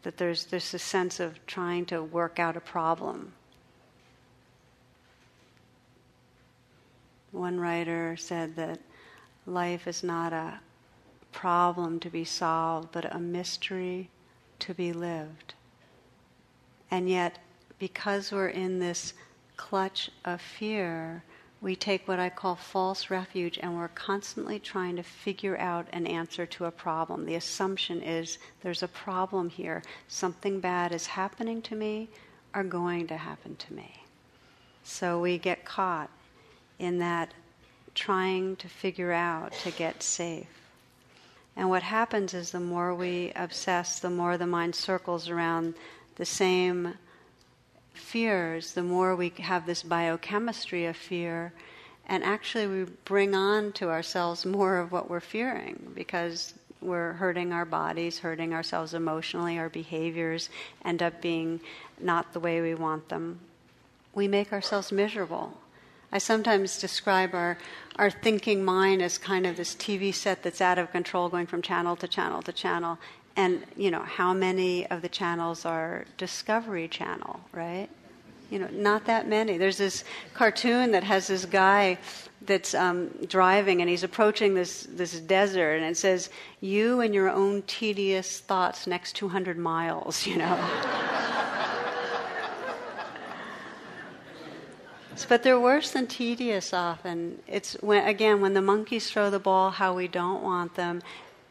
That 0.04 0.18
there's, 0.18 0.46
there's 0.46 0.74
a 0.74 0.80
sense 0.80 1.20
of 1.20 1.46
trying 1.46 1.86
to 1.88 2.04
work 2.04 2.40
out 2.40 2.58
a 2.58 2.62
problem. 2.62 3.34
One 7.34 7.60
writer 7.60 8.16
said 8.16 8.56
that 8.58 8.80
life 9.48 9.88
is 9.88 10.04
not 10.04 10.34
a 10.34 10.60
problem 11.32 12.00
to 12.02 12.10
be 12.10 12.24
solved, 12.24 12.90
but 12.92 13.14
a 13.14 13.20
mystery 13.20 14.10
to 14.60 14.74
be 14.76 14.94
lived. 14.94 15.56
And 16.92 17.10
yet, 17.10 17.40
because 17.80 18.32
we're 18.32 18.50
in 18.50 18.78
this 18.78 19.14
clutch 19.58 20.12
of 20.24 20.42
fear, 20.42 21.24
we 21.60 21.76
take 21.76 22.08
what 22.08 22.20
I 22.20 22.30
call 22.30 22.56
false 22.56 23.10
refuge 23.10 23.58
and 23.58 23.76
we're 23.76 23.88
constantly 23.88 24.60
trying 24.60 24.96
to 24.98 25.04
figure 25.04 25.58
out 25.58 25.88
an 25.92 26.06
answer 26.06 26.46
to 26.46 26.66
a 26.66 26.72
problem. 26.72 27.26
The 27.26 27.36
assumption 27.36 28.04
is 28.04 28.38
there's 28.62 28.84
a 28.84 28.88
problem 28.88 29.50
here. 29.50 29.82
Something 30.08 30.60
bad 30.60 30.92
is 30.92 31.08
happening 31.08 31.64
to 31.64 31.76
me 31.76 32.10
or 32.54 32.64
going 32.64 33.08
to 33.08 33.18
happen 33.18 33.56
to 33.56 33.74
me. 33.74 34.04
So 34.84 35.20
we 35.20 35.40
get 35.40 35.66
caught 35.66 36.12
in 36.80 37.00
that 37.00 37.34
trying 37.96 38.56
to 38.58 38.68
figure 38.68 39.12
out 39.12 39.54
to 39.64 39.72
get 39.72 40.02
safe. 40.02 40.48
And 41.56 41.70
what 41.70 41.84
happens 41.84 42.34
is 42.34 42.52
the 42.52 42.60
more 42.60 42.96
we 42.96 43.32
obsess, 43.36 44.00
the 44.00 44.10
more 44.10 44.38
the 44.38 44.48
mind 44.48 44.74
circles 44.74 45.30
around 45.30 45.76
the 46.16 46.26
same 46.26 46.96
fears, 47.94 48.74
the 48.74 48.84
more 48.84 49.16
we 49.16 49.32
have 49.38 49.66
this 49.66 49.84
biochemistry 49.84 50.86
of 50.86 50.98
fear. 50.98 51.54
And 52.08 52.24
actually, 52.24 52.68
we 52.68 52.92
bring 53.06 53.36
on 53.36 53.72
to 53.74 53.90
ourselves 53.90 54.46
more 54.46 54.78
of 54.78 54.92
what 54.92 55.10
we're 55.10 55.20
fearing 55.20 55.92
because 55.94 56.54
we're 56.82 57.14
hurting 57.14 57.54
our 57.54 57.66
bodies, 57.66 58.20
hurting 58.20 58.54
ourselves 58.54 58.94
emotionally, 58.94 59.58
our 59.58 59.70
behaviors 59.70 60.50
end 60.84 61.02
up 61.02 61.22
being 61.22 61.62
not 62.00 62.34
the 62.34 62.40
way 62.40 62.62
we 62.62 62.76
want 62.76 63.08
them. 63.10 63.40
We 64.14 64.28
make 64.28 64.52
ourselves 64.52 64.92
miserable 64.92 65.58
I 66.14 66.20
sometimes 66.20 66.80
describe 66.80 67.34
our, 67.34 67.58
our 67.96 68.12
thinking 68.12 68.64
mind 68.64 69.02
as 69.02 69.18
kind 69.18 69.48
of 69.48 69.58
this 69.58 69.74
TV 69.74 70.14
set 70.14 70.44
that's 70.44 70.62
out 70.62 70.78
of 70.78 70.92
control, 70.92 71.28
going 71.28 71.48
from 71.48 71.64
channel 71.64 71.96
to 71.96 72.08
channel 72.08 72.44
to 72.44 72.52
channel. 72.54 73.00
And, 73.36 73.64
you 73.76 73.90
know, 73.90 74.04
how 74.04 74.32
many 74.32 74.86
of 74.86 75.02
the 75.02 75.10
channels 75.10 75.66
are 75.66 76.06
Discovery 76.18 76.88
Channel, 76.88 77.40
right? 77.52 77.90
You 78.52 78.60
know, 78.60 78.68
not 78.72 79.06
that 79.06 79.28
many. 79.28 79.58
There's 79.58 79.80
this 79.80 80.04
cartoon 80.36 80.92
that 80.92 81.04
has 81.04 81.26
this 81.26 81.46
guy 81.46 81.98
that's 82.46 82.76
um, 82.76 83.10
driving 83.28 83.82
and 83.82 83.90
he's 83.90 84.04
approaching 84.04 84.54
this, 84.54 84.84
this 84.84 85.20
desert 85.20 85.78
and 85.78 85.86
it 85.86 85.98
says, 85.98 86.30
You 86.62 87.02
and 87.02 87.12
your 87.12 87.32
own 87.32 87.64
tedious 87.64 88.40
thoughts 88.40 88.86
next 88.86 89.14
200 89.16 89.58
miles, 89.58 90.28
you 90.28 90.38
know. 90.38 91.10
But 95.30 95.44
they're 95.44 95.60
worse 95.60 95.92
than 95.92 96.08
tedious 96.08 96.74
often. 96.74 97.42
It's 97.48 97.74
when, 97.82 98.08
again, 98.08 98.42
when 98.42 98.54
the 98.54 98.62
monkeys 98.62 99.10
throw 99.10 99.30
the 99.30 99.40
ball 99.40 99.72
how 99.72 99.94
we 99.94 100.08
don't 100.08 100.44
want 100.44 100.76
them, 100.76 101.02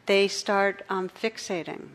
they 0.07 0.28
start 0.28 0.83
um, 0.88 1.09
fixating. 1.09 1.88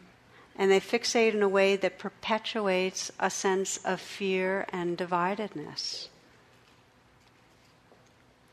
And 0.57 0.71
they 0.71 0.79
fixate 0.79 1.33
in 1.33 1.43
a 1.43 1.49
way 1.49 1.75
that 1.75 1.99
perpetuates 1.99 3.11
a 3.19 3.29
sense 3.29 3.77
of 3.85 4.01
fear 4.01 4.65
and 4.69 4.97
dividedness. 4.97 6.07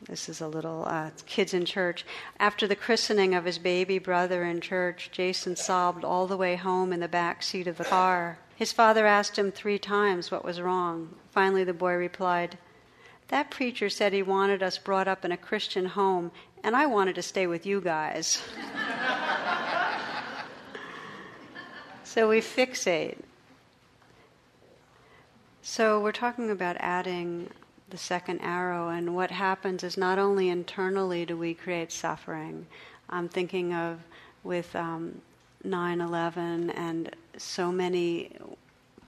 This 0.08 0.28
is 0.28 0.42
a 0.42 0.48
little 0.48 0.84
uh, 0.86 1.10
kids 1.24 1.54
in 1.54 1.64
church. 1.64 2.04
After 2.38 2.66
the 2.66 2.76
christening 2.76 3.34
of 3.34 3.46
his 3.46 3.58
baby 3.58 3.98
brother 3.98 4.44
in 4.44 4.60
church, 4.60 5.08
Jason 5.12 5.56
sobbed 5.56 6.04
all 6.04 6.26
the 6.26 6.36
way 6.36 6.56
home 6.56 6.92
in 6.92 7.00
the 7.00 7.08
back 7.08 7.42
seat 7.42 7.66
of 7.66 7.78
the 7.78 7.84
car. 7.84 8.38
His 8.54 8.70
father 8.70 9.06
asked 9.06 9.38
him 9.38 9.50
three 9.50 9.78
times 9.78 10.30
what 10.30 10.44
was 10.44 10.60
wrong. 10.60 11.14
Finally, 11.30 11.64
the 11.64 11.72
boy 11.72 11.94
replied, 11.94 12.58
that 13.34 13.50
preacher 13.50 13.90
said 13.90 14.12
he 14.12 14.22
wanted 14.22 14.62
us 14.62 14.78
brought 14.78 15.08
up 15.08 15.24
in 15.24 15.32
a 15.32 15.36
Christian 15.36 15.86
home, 15.86 16.30
and 16.62 16.76
I 16.76 16.86
wanted 16.86 17.16
to 17.16 17.22
stay 17.22 17.48
with 17.48 17.66
you 17.66 17.80
guys. 17.80 18.40
so 22.04 22.28
we 22.28 22.40
fixate. 22.40 23.18
So 25.62 25.98
we're 25.98 26.12
talking 26.12 26.48
about 26.48 26.76
adding 26.78 27.50
the 27.90 27.98
second 27.98 28.38
arrow, 28.38 28.90
and 28.90 29.16
what 29.16 29.32
happens 29.32 29.82
is 29.82 29.96
not 29.96 30.20
only 30.20 30.48
internally 30.48 31.26
do 31.26 31.36
we 31.36 31.54
create 31.54 31.90
suffering. 31.90 32.66
I'm 33.10 33.28
thinking 33.28 33.74
of 33.74 33.98
with 34.44 34.76
um, 34.76 35.22
9 35.64 36.00
11 36.00 36.70
and 36.70 37.16
so 37.36 37.72
many 37.72 38.30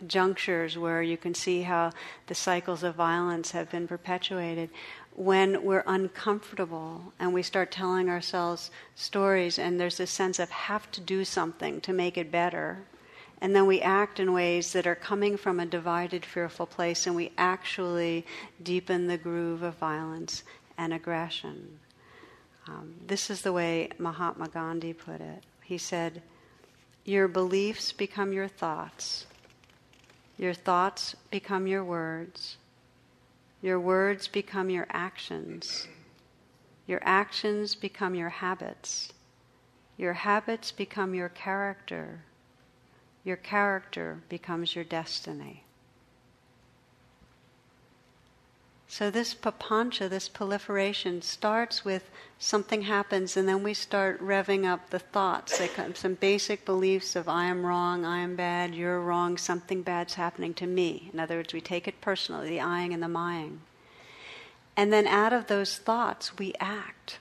junctures 0.07 0.77
where 0.77 1.03
you 1.03 1.17
can 1.17 1.35
see 1.35 1.63
how 1.63 1.93
the 2.27 2.35
cycles 2.35 2.83
of 2.83 2.95
violence 2.95 3.53
have 3.53 3.71
been 3.71 3.87
perpetuated. 3.87 4.71
When 5.15 5.65
we're 5.65 5.85
uncomfortable 5.87 7.13
and 7.19 7.33
we 7.33 7.43
start 7.43 7.71
telling 7.71 8.09
ourselves 8.09 8.71
stories, 8.95 9.59
and 9.59 9.79
there's 9.81 9.99
this 9.99 10.11
sense 10.11 10.39
of 10.39 10.51
have 10.51 10.91
to 10.93 11.01
do 11.01 11.25
something 11.25 11.81
to 11.83 11.93
make 11.93 12.19
it 12.19 12.31
better, 12.31 12.85
and 13.41 13.55
then 13.55 13.67
we 13.67 13.81
act 13.81 14.19
in 14.19 14.33
ways 14.33 14.73
that 14.73 14.87
are 14.87 14.95
coming 14.95 15.37
from 15.37 15.61
a 15.61 15.67
divided, 15.67 16.25
fearful 16.25 16.67
place, 16.67 17.07
and 17.07 17.15
we 17.15 17.33
actually 17.37 18.25
deepen 18.63 19.07
the 19.07 19.19
groove 19.19 19.63
of 19.63 19.75
violence. 19.77 20.43
and 20.79 20.93
aggression. 20.93 21.79
Um, 22.69 22.95
this 23.07 23.31
is 23.31 23.43
the 23.43 23.53
way 23.53 23.91
Mahatma 23.99 24.49
Gandhi 24.49 24.93
put 24.93 25.21
it. 25.21 25.43
He 25.63 25.79
said, 25.79 26.23
Your 27.05 27.29
beliefs 27.29 27.93
become 27.93 28.33
your 28.33 28.49
thoughts, 28.49 29.27
your 30.39 30.55
thoughts 30.55 31.17
become 31.31 31.67
your 31.67 31.85
words, 31.85 32.57
your 33.63 33.81
words 33.81 34.29
become 34.29 34.71
your 34.71 34.87
actions, 34.91 35.89
your 36.87 37.01
actions 37.03 37.75
become 37.75 38.15
your 38.15 38.29
habits, 38.29 39.13
your 39.97 40.13
habits 40.13 40.73
become 40.73 41.15
your 41.15 41.29
character, 41.29 42.23
your 43.25 43.37
character 43.37 44.23
becomes 44.29 44.75
your 44.75 44.85
destiny. 44.85 45.66
So, 48.89 49.11
this 49.11 49.35
papancha, 49.35 50.09
this 50.09 50.29
proliferation, 50.29 51.21
starts 51.21 51.85
with 51.85 52.09
something 52.39 52.83
happens, 52.83 53.37
and 53.37 53.49
then 53.49 53.63
we 53.63 53.75
start 53.75 54.21
revving 54.23 54.65
up 54.65 54.91
the 54.91 55.01
thoughts. 55.01 55.59
They 55.59 55.69
come, 55.69 55.95
some 55.97 56.15
basic 56.15 56.65
beliefs 56.65 57.17
of 57.17 57.29
I 57.29 57.47
am 57.47 57.67
wrong, 57.67 58.05
I 58.05 58.19
am 58.19 58.37
bad, 58.37 58.75
you're 58.75 59.01
wrong, 59.01 59.39
something 59.39 59.83
bad's 59.83 60.15
happening 60.15 60.55
to 60.55 60.67
me. 60.67 61.11
In 61.13 61.19
other 61.19 61.37
words, 61.37 61.53
we 61.53 61.61
take 61.61 61.89
it 61.89 62.01
personally, 62.01 62.49
the 62.49 62.61
I 62.61 62.83
and 62.83 63.03
the 63.03 63.09
mying. 63.09 63.61
And 64.77 64.93
then 64.93 65.07
out 65.07 65.33
of 65.33 65.49
those 65.49 65.79
thoughts, 65.79 66.39
we 66.39 66.53
act. 66.61 67.19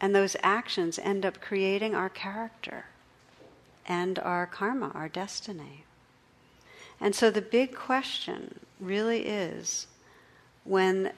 And 0.00 0.14
those 0.14 0.36
actions 0.42 0.98
end 0.98 1.26
up 1.26 1.40
creating 1.40 1.94
our 1.94 2.10
character 2.10 2.86
and 3.86 4.18
our 4.18 4.46
karma, 4.46 4.92
our 4.94 5.08
destiny. 5.08 5.84
And 7.00 7.14
so 7.14 7.30
the 7.30 7.42
big 7.42 7.74
question 7.74 8.60
really 8.78 9.26
is 9.26 9.86
when 10.66 11.12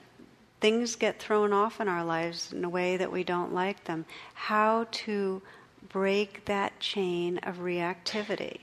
things 0.60 0.96
get 0.96 1.18
thrown 1.18 1.52
off 1.52 1.80
in 1.80 1.88
our 1.88 2.04
lives 2.04 2.52
in 2.52 2.64
a 2.64 2.68
way 2.68 2.96
that 2.96 3.12
we 3.12 3.24
don't 3.24 3.54
like 3.54 3.84
them, 3.84 4.04
how 4.34 4.86
to 4.90 5.40
break 5.88 6.44
that 6.44 6.78
chain 6.80 7.38
of 7.38 7.58
reactivity, 7.58 8.58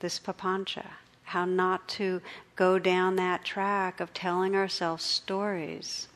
this 0.00 0.18
papancha, 0.18 0.86
how 1.24 1.44
not 1.44 1.88
to 1.88 2.20
go 2.56 2.78
down 2.78 3.16
that 3.16 3.44
track 3.44 4.00
of 4.00 4.14
telling 4.14 4.54
ourselves 4.54 5.04
stories 5.04 6.08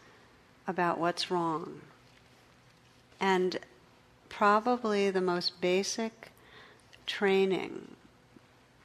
about 0.67 0.99
what's 0.99 1.31
wrong. 1.31 1.81
And 3.21 3.59
probably 4.29 5.11
the 5.11 5.21
most 5.21 5.61
basic 5.61 6.31
training 7.07 7.89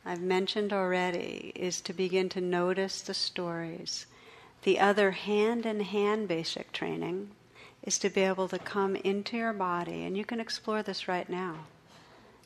I've 0.05 0.21
mentioned 0.21 0.73
already 0.73 1.51
is 1.55 1.81
to 1.81 1.93
begin 1.93 2.29
to 2.29 2.41
notice 2.41 3.01
the 3.01 3.13
stories 3.13 4.05
the 4.63 4.79
other 4.79 5.11
hand 5.11 5.65
in 5.65 5.79
hand 5.79 6.27
basic 6.27 6.71
training 6.71 7.31
is 7.83 7.97
to 7.99 8.09
be 8.09 8.21
able 8.21 8.47
to 8.49 8.59
come 8.59 8.95
into 8.97 9.37
your 9.37 9.53
body, 9.53 10.03
and 10.03 10.17
you 10.17 10.25
can 10.25 10.39
explore 10.39 10.83
this 10.83 11.07
right 11.07 11.29
now. 11.29 11.55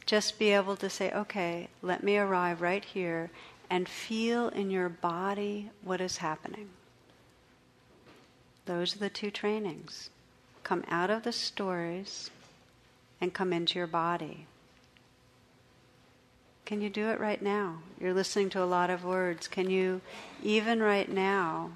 Just 0.06 0.38
be 0.38 0.52
able 0.52 0.76
to 0.78 0.90
say, 0.90 1.12
okay, 1.12 1.70
let 1.82 2.04
me 2.04 2.18
arrive 2.18 2.62
right 2.62 2.84
here 2.84 3.32
and 3.70 3.88
feel 3.88 4.50
in 4.50 4.70
your 4.70 4.90
body 4.90 5.70
what 5.84 6.02
is 6.02 6.18
happening. 6.18 6.70
Those 8.66 8.96
are 8.96 9.00
the 9.00 9.10
two 9.10 9.32
trainings. 9.32 10.10
Come 10.64 10.84
out 10.90 11.10
of 11.10 11.24
the 11.24 11.32
stories 11.32 12.30
and 13.20 13.34
come 13.34 13.52
into 13.52 13.80
your 13.80 13.88
body. 13.88 14.46
Can 16.66 16.82
you 16.82 16.90
do 16.90 17.10
it 17.10 17.20
right 17.20 17.42
now? 17.42 17.80
You're 18.00 18.14
listening 18.14 18.50
to 18.52 18.64
a 18.64 18.66
lot 18.66 18.90
of 18.90 19.04
words. 19.04 19.48
Can 19.48 19.70
you, 19.70 20.02
even 20.42 20.82
right 20.82 21.10
now, 21.10 21.72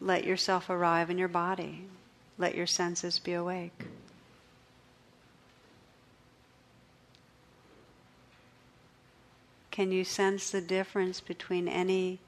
let 0.00 0.24
yourself 0.24 0.68
arrive 0.70 1.10
in 1.10 1.18
your 1.18 1.28
body. 1.28 1.86
Let 2.38 2.54
your 2.54 2.66
senses 2.66 3.18
be 3.18 3.32
awake. 3.32 3.84
Can 9.70 9.90
you 9.90 10.04
sense 10.04 10.50
the 10.50 10.60
difference 10.60 11.20
between 11.20 11.66
any 11.66 12.20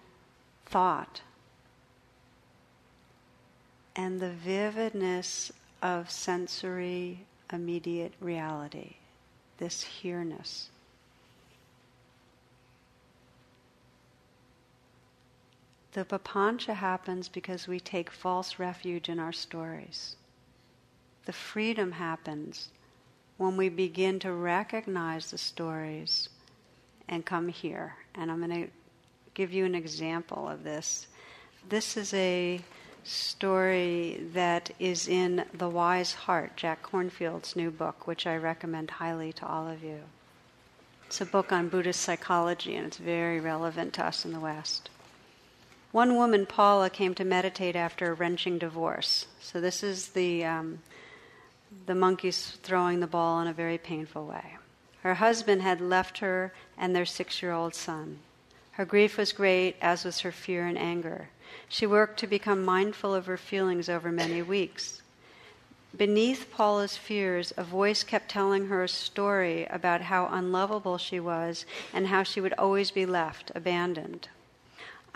thought 0.64 1.20
and 3.94 4.18
the 4.18 4.30
vividness 4.30 5.52
of 5.80 6.10
sensory 6.10 7.20
immediate 7.52 8.14
reality, 8.20 8.96
this 9.58 9.82
here-ness? 9.82 10.70
The 15.96 16.04
papancha 16.04 16.74
happens 16.74 17.26
because 17.26 17.66
we 17.66 17.80
take 17.80 18.10
false 18.10 18.58
refuge 18.58 19.08
in 19.08 19.18
our 19.18 19.32
stories. 19.32 20.16
The 21.24 21.32
freedom 21.32 21.92
happens 21.92 22.68
when 23.38 23.56
we 23.56 23.70
begin 23.70 24.18
to 24.18 24.34
recognize 24.34 25.30
the 25.30 25.38
stories 25.38 26.28
and 27.08 27.24
come 27.24 27.48
here. 27.48 27.94
And 28.14 28.30
I'm 28.30 28.46
going 28.46 28.64
to 28.64 28.70
give 29.32 29.54
you 29.54 29.64
an 29.64 29.74
example 29.74 30.46
of 30.46 30.64
this. 30.64 31.06
This 31.66 31.96
is 31.96 32.12
a 32.12 32.60
story 33.04 34.22
that 34.34 34.70
is 34.78 35.08
in 35.08 35.46
The 35.54 35.70
Wise 35.70 36.12
Heart, 36.12 36.58
Jack 36.58 36.82
Kornfield's 36.82 37.56
new 37.56 37.70
book, 37.70 38.06
which 38.06 38.26
I 38.26 38.36
recommend 38.36 38.90
highly 38.90 39.32
to 39.32 39.46
all 39.46 39.66
of 39.66 39.82
you. 39.82 40.00
It's 41.06 41.22
a 41.22 41.24
book 41.24 41.52
on 41.52 41.70
Buddhist 41.70 42.02
psychology, 42.02 42.76
and 42.76 42.86
it's 42.86 42.98
very 42.98 43.40
relevant 43.40 43.94
to 43.94 44.04
us 44.04 44.26
in 44.26 44.34
the 44.34 44.40
West. 44.40 44.90
One 45.96 46.16
woman, 46.16 46.44
Paula, 46.44 46.90
came 46.90 47.14
to 47.14 47.24
meditate 47.24 47.74
after 47.74 48.10
a 48.10 48.12
wrenching 48.12 48.58
divorce. 48.58 49.24
So 49.40 49.62
this 49.62 49.82
is 49.82 50.08
the 50.08 50.44
um, 50.44 50.80
the 51.86 51.94
monkeys 51.94 52.58
throwing 52.62 53.00
the 53.00 53.06
ball 53.06 53.40
in 53.40 53.48
a 53.48 53.54
very 53.54 53.78
painful 53.78 54.26
way. 54.26 54.58
Her 55.02 55.14
husband 55.14 55.62
had 55.62 55.80
left 55.80 56.18
her 56.18 56.52
and 56.76 56.94
their 56.94 57.06
six-year-old 57.06 57.74
son. 57.74 58.18
Her 58.72 58.84
grief 58.84 59.16
was 59.16 59.32
great, 59.32 59.76
as 59.80 60.04
was 60.04 60.20
her 60.20 60.32
fear 60.32 60.66
and 60.66 60.76
anger. 60.76 61.30
She 61.66 61.86
worked 61.86 62.20
to 62.20 62.26
become 62.26 62.62
mindful 62.62 63.14
of 63.14 63.24
her 63.24 63.38
feelings 63.38 63.88
over 63.88 64.12
many 64.12 64.42
weeks. 64.42 65.00
Beneath 65.96 66.50
Paula's 66.50 66.98
fears, 66.98 67.54
a 67.56 67.64
voice 67.64 68.04
kept 68.04 68.28
telling 68.28 68.66
her 68.66 68.82
a 68.82 68.88
story 68.88 69.64
about 69.70 70.02
how 70.02 70.28
unlovable 70.30 70.98
she 70.98 71.18
was 71.18 71.64
and 71.94 72.08
how 72.08 72.22
she 72.22 72.42
would 72.42 72.52
always 72.58 72.90
be 72.90 73.06
left, 73.06 73.50
abandoned. 73.54 74.28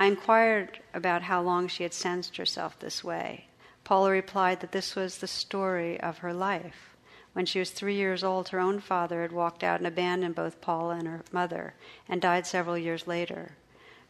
I 0.01 0.07
inquired 0.07 0.81
about 0.95 1.21
how 1.21 1.43
long 1.43 1.69
she 1.69 1.83
had 1.83 1.93
sensed 1.93 2.39
herself 2.39 2.79
this 2.79 3.05
way. 3.05 3.49
Paula 3.85 4.11
replied 4.11 4.61
that 4.61 4.73
this 4.73 4.97
was 4.97 5.19
the 5.19 5.27
story 5.27 6.01
of 6.01 6.19
her 6.19 6.33
life. 6.33 6.97
When 7.35 7.45
she 7.45 7.59
was 7.59 7.71
three 7.71 7.97
years 7.97 8.25
old, 8.25 8.49
her 8.49 8.59
own 8.59 8.81
father 8.81 9.21
had 9.21 9.31
walked 9.31 9.63
out 9.63 9.77
and 9.79 9.87
abandoned 9.87 10.35
both 10.35 10.63
Paula 10.63 10.95
and 10.95 11.07
her 11.07 11.23
mother, 11.33 11.75
and 12.09 12.23
died 12.23 12.47
several 12.47 12.79
years 12.79 13.07
later. 13.07 13.57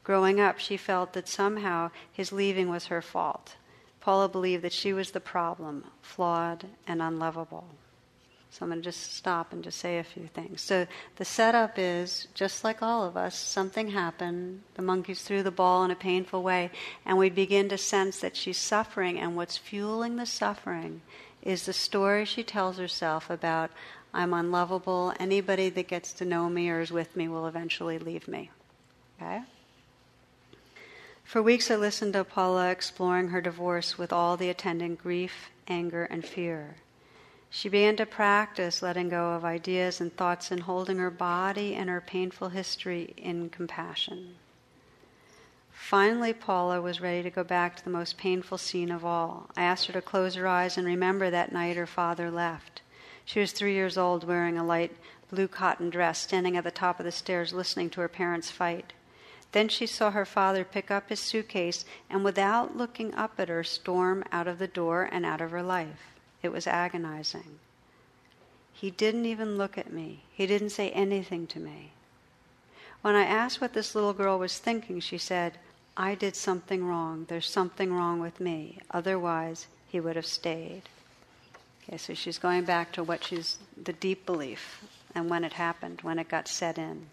Growing 0.04 0.38
up, 0.38 0.60
she 0.60 0.76
felt 0.76 1.12
that 1.14 1.26
somehow 1.26 1.90
his 2.12 2.30
leaving 2.30 2.68
was 2.68 2.86
her 2.86 3.02
fault. 3.02 3.56
Paula 3.98 4.28
believed 4.28 4.62
that 4.62 4.72
she 4.72 4.92
was 4.92 5.10
the 5.10 5.18
problem, 5.18 5.86
flawed 6.02 6.66
and 6.86 7.02
unlovable. 7.02 7.66
So 8.50 8.64
I'm 8.64 8.70
going 8.70 8.82
to 8.82 8.84
just 8.84 9.14
stop 9.14 9.52
and 9.52 9.62
just 9.62 9.78
say 9.78 9.98
a 9.98 10.04
few 10.04 10.26
things. 10.26 10.60
So 10.60 10.86
the 11.16 11.24
setup 11.24 11.78
is 11.78 12.26
just 12.34 12.64
like 12.64 12.82
all 12.82 13.04
of 13.04 13.16
us, 13.16 13.36
something 13.36 13.90
happened, 13.90 14.62
the 14.74 14.82
monkeys 14.82 15.22
threw 15.22 15.44
the 15.44 15.52
ball 15.52 15.84
in 15.84 15.92
a 15.92 15.96
painful 15.96 16.42
way, 16.42 16.72
and 17.06 17.16
we 17.16 17.30
begin 17.30 17.68
to 17.68 17.78
sense 17.78 18.18
that 18.20 18.36
she's 18.36 18.58
suffering, 18.58 19.20
and 19.20 19.36
what's 19.36 19.56
fueling 19.56 20.16
the 20.16 20.26
suffering 20.26 21.00
is 21.42 21.64
the 21.64 21.72
story 21.72 22.24
she 22.24 22.42
tells 22.42 22.76
herself 22.76 23.30
about 23.30 23.70
I'm 24.12 24.34
unlovable, 24.34 25.14
anybody 25.20 25.68
that 25.68 25.86
gets 25.86 26.12
to 26.14 26.24
know 26.24 26.48
me 26.48 26.68
or 26.70 26.80
is 26.80 26.90
with 26.90 27.14
me 27.14 27.28
will 27.28 27.46
eventually 27.46 28.00
leave 28.00 28.26
me. 28.26 28.50
Okay? 29.22 29.42
For 31.22 31.40
weeks 31.40 31.70
I 31.70 31.76
listened 31.76 32.14
to 32.14 32.24
Paula 32.24 32.70
exploring 32.70 33.28
her 33.28 33.40
divorce 33.40 33.96
with 33.96 34.12
all 34.12 34.36
the 34.36 34.50
attendant 34.50 35.00
grief, 35.00 35.50
anger, 35.68 36.04
and 36.04 36.24
fear. 36.24 36.74
She 37.52 37.68
began 37.68 37.96
to 37.96 38.06
practice 38.06 38.80
letting 38.80 39.08
go 39.08 39.32
of 39.32 39.44
ideas 39.44 40.00
and 40.00 40.16
thoughts 40.16 40.52
and 40.52 40.62
holding 40.62 40.98
her 40.98 41.10
body 41.10 41.74
and 41.74 41.90
her 41.90 42.00
painful 42.00 42.50
history 42.50 43.12
in 43.16 43.50
compassion. 43.50 44.36
Finally, 45.72 46.32
Paula 46.32 46.80
was 46.80 47.00
ready 47.00 47.24
to 47.24 47.30
go 47.30 47.42
back 47.42 47.74
to 47.74 47.82
the 47.82 47.90
most 47.90 48.16
painful 48.16 48.56
scene 48.56 48.92
of 48.92 49.04
all. 49.04 49.50
I 49.56 49.64
asked 49.64 49.86
her 49.86 49.92
to 49.94 50.00
close 50.00 50.36
her 50.36 50.46
eyes 50.46 50.78
and 50.78 50.86
remember 50.86 51.28
that 51.28 51.50
night 51.50 51.76
her 51.76 51.86
father 51.88 52.30
left. 52.30 52.82
She 53.24 53.40
was 53.40 53.50
three 53.50 53.74
years 53.74 53.98
old, 53.98 54.22
wearing 54.22 54.56
a 54.56 54.64
light 54.64 54.96
blue 55.28 55.48
cotton 55.48 55.90
dress, 55.90 56.20
standing 56.20 56.56
at 56.56 56.62
the 56.62 56.70
top 56.70 57.00
of 57.00 57.04
the 57.04 57.10
stairs 57.10 57.52
listening 57.52 57.90
to 57.90 58.00
her 58.00 58.08
parents 58.08 58.52
fight. 58.52 58.92
Then 59.50 59.68
she 59.68 59.86
saw 59.86 60.12
her 60.12 60.24
father 60.24 60.64
pick 60.64 60.92
up 60.92 61.08
his 61.08 61.18
suitcase 61.18 61.84
and, 62.08 62.22
without 62.22 62.76
looking 62.76 63.12
up 63.16 63.40
at 63.40 63.48
her, 63.48 63.64
storm 63.64 64.22
out 64.30 64.46
of 64.46 64.60
the 64.60 64.68
door 64.68 65.08
and 65.10 65.26
out 65.26 65.40
of 65.40 65.50
her 65.50 65.62
life. 65.62 66.19
It 66.42 66.52
was 66.52 66.66
agonizing. 66.66 67.58
He 68.72 68.90
didn't 68.90 69.26
even 69.26 69.58
look 69.58 69.76
at 69.76 69.92
me, 69.92 70.24
he 70.32 70.46
didn't 70.46 70.70
say 70.70 70.90
anything 70.90 71.46
to 71.48 71.58
me. 71.58 71.92
When 73.02 73.14
I 73.14 73.24
asked 73.24 73.60
what 73.60 73.72
this 73.72 73.94
little 73.94 74.12
girl 74.12 74.38
was 74.38 74.58
thinking, 74.58 75.00
she 75.00 75.18
said, 75.18 75.58
I 75.96 76.14
did 76.14 76.36
something 76.36 76.84
wrong. 76.84 77.26
There's 77.28 77.48
something 77.48 77.92
wrong 77.92 78.20
with 78.20 78.40
me. 78.40 78.78
Otherwise, 78.90 79.66
he 79.88 80.00
would 80.00 80.16
have 80.16 80.26
stayed. 80.26 80.82
Okay, 81.82 81.96
so 81.96 82.14
she's 82.14 82.38
going 82.38 82.64
back 82.64 82.92
to 82.92 83.02
what 83.02 83.24
she's, 83.24 83.58
the 83.82 83.92
deep 83.92 84.24
belief, 84.26 84.84
and 85.14 85.28
when 85.28 85.44
it 85.44 85.54
happened, 85.54 86.00
when 86.02 86.18
it 86.18 86.28
got 86.28 86.46
set 86.46 86.78
in. 86.78 87.06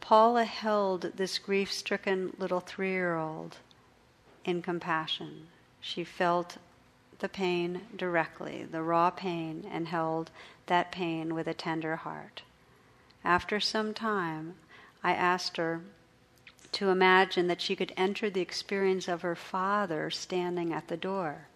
Paula 0.00 0.44
held 0.44 1.12
this 1.16 1.38
grief 1.38 1.70
stricken 1.70 2.34
little 2.38 2.60
three 2.60 2.92
year 2.92 3.16
old 3.16 3.56
in 4.44 4.62
compassion. 4.62 5.48
She 5.80 6.02
felt 6.02 6.56
the 7.18 7.28
pain 7.28 7.82
directly, 7.96 8.64
the 8.70 8.82
raw 8.82 9.10
pain, 9.10 9.68
and 9.70 9.88
held 9.88 10.30
that 10.66 10.92
pain 10.92 11.34
with 11.34 11.46
a 11.46 11.54
tender 11.54 11.96
heart. 11.96 12.42
After 13.24 13.58
some 13.58 13.92
time, 13.92 14.54
I 15.02 15.12
asked 15.12 15.56
her 15.56 15.82
to 16.72 16.90
imagine 16.90 17.48
that 17.48 17.60
she 17.60 17.74
could 17.74 17.92
enter 17.96 18.30
the 18.30 18.40
experience 18.40 19.08
of 19.08 19.22
her 19.22 19.34
father 19.34 20.10
standing 20.10 20.72
at 20.72 20.88
the 20.88 20.96
door. 20.96 21.48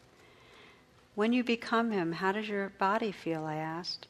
When 1.15 1.33
you 1.33 1.45
become 1.45 1.91
him, 1.91 2.13
how 2.13 2.33
does 2.33 2.49
your 2.49 2.71
body 2.71 3.13
feel? 3.13 3.45
I 3.45 3.57
asked. 3.57 4.07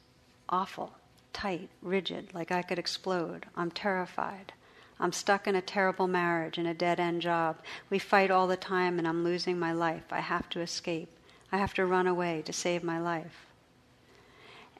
Awful, 0.49 0.93
tight, 1.33 1.69
rigid, 1.81 2.33
like 2.33 2.51
I 2.51 2.61
could 2.61 2.79
explode. 2.79 3.45
I'm 3.55 3.71
terrified. 3.71 4.53
I'm 4.99 5.11
stuck 5.11 5.47
in 5.47 5.55
a 5.55 5.61
terrible 5.61 6.07
marriage 6.07 6.57
and 6.57 6.67
a 6.67 6.73
dead 6.73 6.99
end 6.99 7.21
job. 7.21 7.57
We 7.89 7.99
fight 7.99 8.31
all 8.31 8.47
the 8.47 8.55
time 8.55 8.99
and 8.99 9.07
I'm 9.07 9.23
losing 9.23 9.59
my 9.59 9.73
life. 9.73 10.05
I 10.11 10.21
have 10.21 10.49
to 10.51 10.61
escape. 10.61 11.09
I 11.53 11.57
have 11.57 11.75
to 11.75 11.85
run 11.85 12.07
away 12.07 12.41
to 12.47 12.51
save 12.51 12.83
my 12.83 12.99
life. 12.99 13.45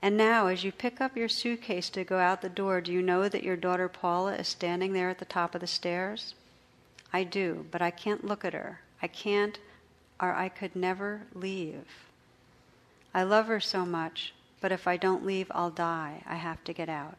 And 0.01 0.17
now, 0.17 0.47
as 0.47 0.63
you 0.63 0.71
pick 0.71 0.99
up 0.99 1.15
your 1.15 1.29
suitcase 1.29 1.87
to 1.91 2.03
go 2.03 2.17
out 2.17 2.41
the 2.41 2.49
door, 2.49 2.81
do 2.81 2.91
you 2.91 3.03
know 3.03 3.29
that 3.29 3.43
your 3.43 3.55
daughter 3.55 3.87
Paula 3.87 4.33
is 4.37 4.47
standing 4.47 4.91
there 4.91 5.11
at 5.11 5.19
the 5.19 5.25
top 5.25 5.53
of 5.53 5.61
the 5.61 5.67
stairs? 5.67 6.33
I 7.13 7.25
do, 7.25 7.67
but 7.69 7.83
I 7.83 7.91
can't 7.91 8.25
look 8.25 8.43
at 8.43 8.53
her. 8.53 8.79
I 9.03 9.07
can't, 9.07 9.59
or 10.19 10.33
I 10.33 10.49
could 10.49 10.75
never 10.75 11.21
leave. 11.35 11.85
I 13.13 13.21
love 13.21 13.45
her 13.45 13.59
so 13.59 13.85
much, 13.85 14.33
but 14.59 14.71
if 14.71 14.87
I 14.87 14.97
don't 14.97 15.27
leave, 15.27 15.51
I'll 15.51 15.69
die. 15.69 16.23
I 16.25 16.35
have 16.35 16.63
to 16.63 16.73
get 16.73 16.89
out. 16.89 17.17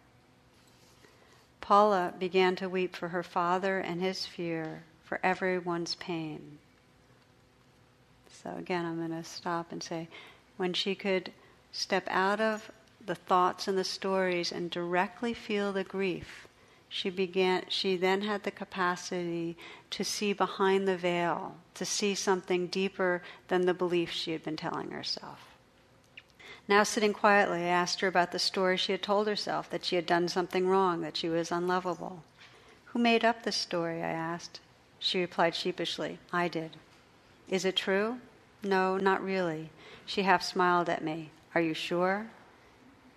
Paula 1.61 2.13
began 2.19 2.57
to 2.57 2.69
weep 2.69 2.97
for 2.97 3.09
her 3.09 3.23
father 3.23 3.79
and 3.79 4.03
his 4.03 4.27
fear, 4.27 4.83
for 5.05 5.21
everyone's 5.23 5.95
pain. 5.95 6.59
So 8.45 8.55
again, 8.59 8.85
I'm 8.85 8.99
going 8.99 9.23
to 9.23 9.29
stop 9.29 9.73
and 9.73 9.83
say, 9.83 10.07
when 10.59 10.75
she 10.75 10.95
could 10.95 11.33
step 11.73 12.07
out 12.09 12.41
of 12.43 12.71
the 13.05 13.15
thoughts 13.15 13.67
and 13.67 13.77
the 13.77 13.85
stories 13.85 14.53
and 14.53 14.71
directly 14.71 15.33
feel 15.33 15.73
the 15.73 15.83
grief, 15.83 16.47
she 16.91 17.09
began 17.09 17.65
she 17.69 17.97
then 17.97 18.21
had 18.21 18.43
the 18.43 18.51
capacity 18.51 19.57
to 19.91 20.05
see 20.05 20.35
behind 20.35 20.87
the 20.87 20.97
veil, 20.97 21.57
to 21.75 21.87
see 21.87 22.15
something 22.15 22.67
deeper 22.67 23.23
than 23.49 23.65
the 23.65 23.75
belief 23.75 24.13
she 24.13 24.33
had 24.33 24.45
been 24.45 24.57
telling 24.57 24.91
herself. 24.91 25.41
Now, 26.69 26.83
sitting 26.83 27.13
quietly, 27.13 27.63
I 27.63 27.69
asked 27.69 28.01
her 28.01 28.09
about 28.09 28.31
the 28.31 28.39
story 28.39 28.77
she 28.77 28.93
had 28.93 29.03
told 29.03 29.27
herself 29.27 29.69
that 29.71 29.85
she 29.85 29.97
had 29.97 30.07
done 30.07 30.29
something 30.29 30.69
wrong, 30.69 31.01
that 31.01 31.17
she 31.17 31.29
was 31.29 31.51
unlovable. 31.51 32.23
Who 32.87 32.99
made 32.99 33.25
up 33.25 33.43
this 33.43 33.57
story? 33.57 34.03
I 34.03 34.11
asked. 34.11 34.61
She 34.99 35.21
replied 35.21 35.55
sheepishly, 35.55 36.19
I 36.33 36.49
did. 36.49 36.77
Is 37.49 37.65
it 37.65 37.77
true? 37.77 38.19
No, 38.65 38.97
not 38.97 39.23
really. 39.23 39.71
She 40.07 40.23
half 40.23 40.43
smiled 40.43 40.89
at 40.89 41.05
me. 41.05 41.31
Are 41.55 41.61
you 41.61 41.75
sure? 41.75 42.27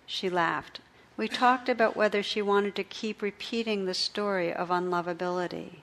She 0.06 0.28
laughed. 0.30 0.80
We 1.16 1.26
talked 1.26 1.68
about 1.68 1.96
whether 1.96 2.22
she 2.22 2.40
wanted 2.40 2.76
to 2.76 2.84
keep 2.84 3.22
repeating 3.22 3.84
the 3.84 3.94
story 3.94 4.52
of 4.52 4.68
unlovability. 4.68 5.80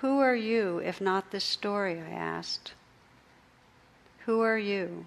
Who 0.00 0.20
are 0.20 0.36
you 0.36 0.78
if 0.78 1.00
not 1.00 1.30
this 1.30 1.44
story? 1.44 2.00
I 2.00 2.10
asked. 2.10 2.74
Who 4.26 4.40
are 4.42 4.58
you 4.58 5.06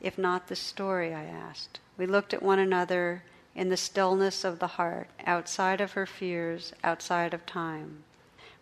if 0.00 0.18
not 0.18 0.48
this 0.48 0.60
story? 0.60 1.14
I 1.14 1.24
asked. 1.24 1.80
We 1.96 2.06
looked 2.06 2.34
at 2.34 2.42
one 2.42 2.58
another 2.58 3.22
in 3.54 3.68
the 3.68 3.76
stillness 3.76 4.44
of 4.44 4.58
the 4.58 4.66
heart, 4.66 5.08
outside 5.24 5.80
of 5.80 5.92
her 5.92 6.06
fears, 6.06 6.72
outside 6.82 7.32
of 7.32 7.46
time. 7.46 8.02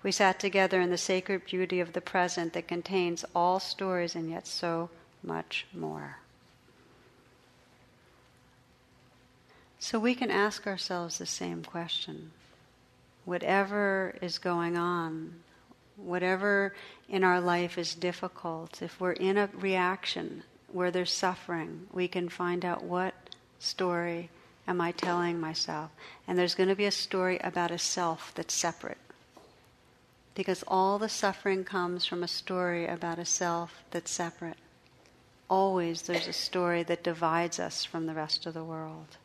We 0.02 0.12
sat 0.12 0.40
together 0.40 0.80
in 0.80 0.90
the 0.90 0.98
sacred 0.98 1.44
beauty 1.44 1.80
of 1.80 1.92
the 1.92 2.00
present 2.00 2.54
that 2.54 2.68
contains 2.68 3.24
all 3.34 3.60
stories 3.60 4.14
and 4.14 4.30
yet 4.30 4.46
so 4.46 4.88
much 5.22 5.66
more. 5.74 6.18
So 9.78 9.98
we 9.98 10.14
can 10.14 10.30
ask 10.30 10.66
ourselves 10.66 11.18
the 11.18 11.26
same 11.26 11.62
question. 11.64 12.32
Whatever 13.24 14.14
is 14.22 14.38
going 14.38 14.76
on, 14.76 15.40
whatever 15.96 16.74
in 17.08 17.24
our 17.24 17.40
life 17.40 17.76
is 17.76 17.94
difficult, 17.94 18.82
if 18.82 19.00
we're 19.00 19.12
in 19.12 19.36
a 19.36 19.50
reaction 19.54 20.44
where 20.72 20.90
there's 20.90 21.12
suffering, 21.12 21.88
we 21.92 22.08
can 22.08 22.28
find 22.28 22.64
out 22.64 22.82
what 22.82 23.14
story 23.58 24.30
am 24.66 24.80
I 24.80 24.92
telling 24.92 25.40
myself. 25.40 25.90
And 26.26 26.38
there's 26.38 26.54
going 26.54 26.68
to 26.68 26.76
be 26.76 26.86
a 26.86 26.90
story 26.90 27.38
about 27.38 27.70
a 27.70 27.78
self 27.78 28.32
that's 28.34 28.54
separate. 28.54 28.98
Because 30.34 30.64
all 30.68 30.98
the 30.98 31.08
suffering 31.08 31.64
comes 31.64 32.06
from 32.06 32.22
a 32.22 32.28
story 32.28 32.86
about 32.86 33.18
a 33.18 33.24
self 33.24 33.82
that's 33.90 34.10
separate. 34.10 34.56
Always 35.48 36.02
there's 36.02 36.28
a 36.28 36.32
story 36.32 36.82
that 36.84 37.02
divides 37.02 37.58
us 37.58 37.84
from 37.84 38.06
the 38.06 38.14
rest 38.14 38.46
of 38.46 38.54
the 38.54 38.64
world. 38.64 39.16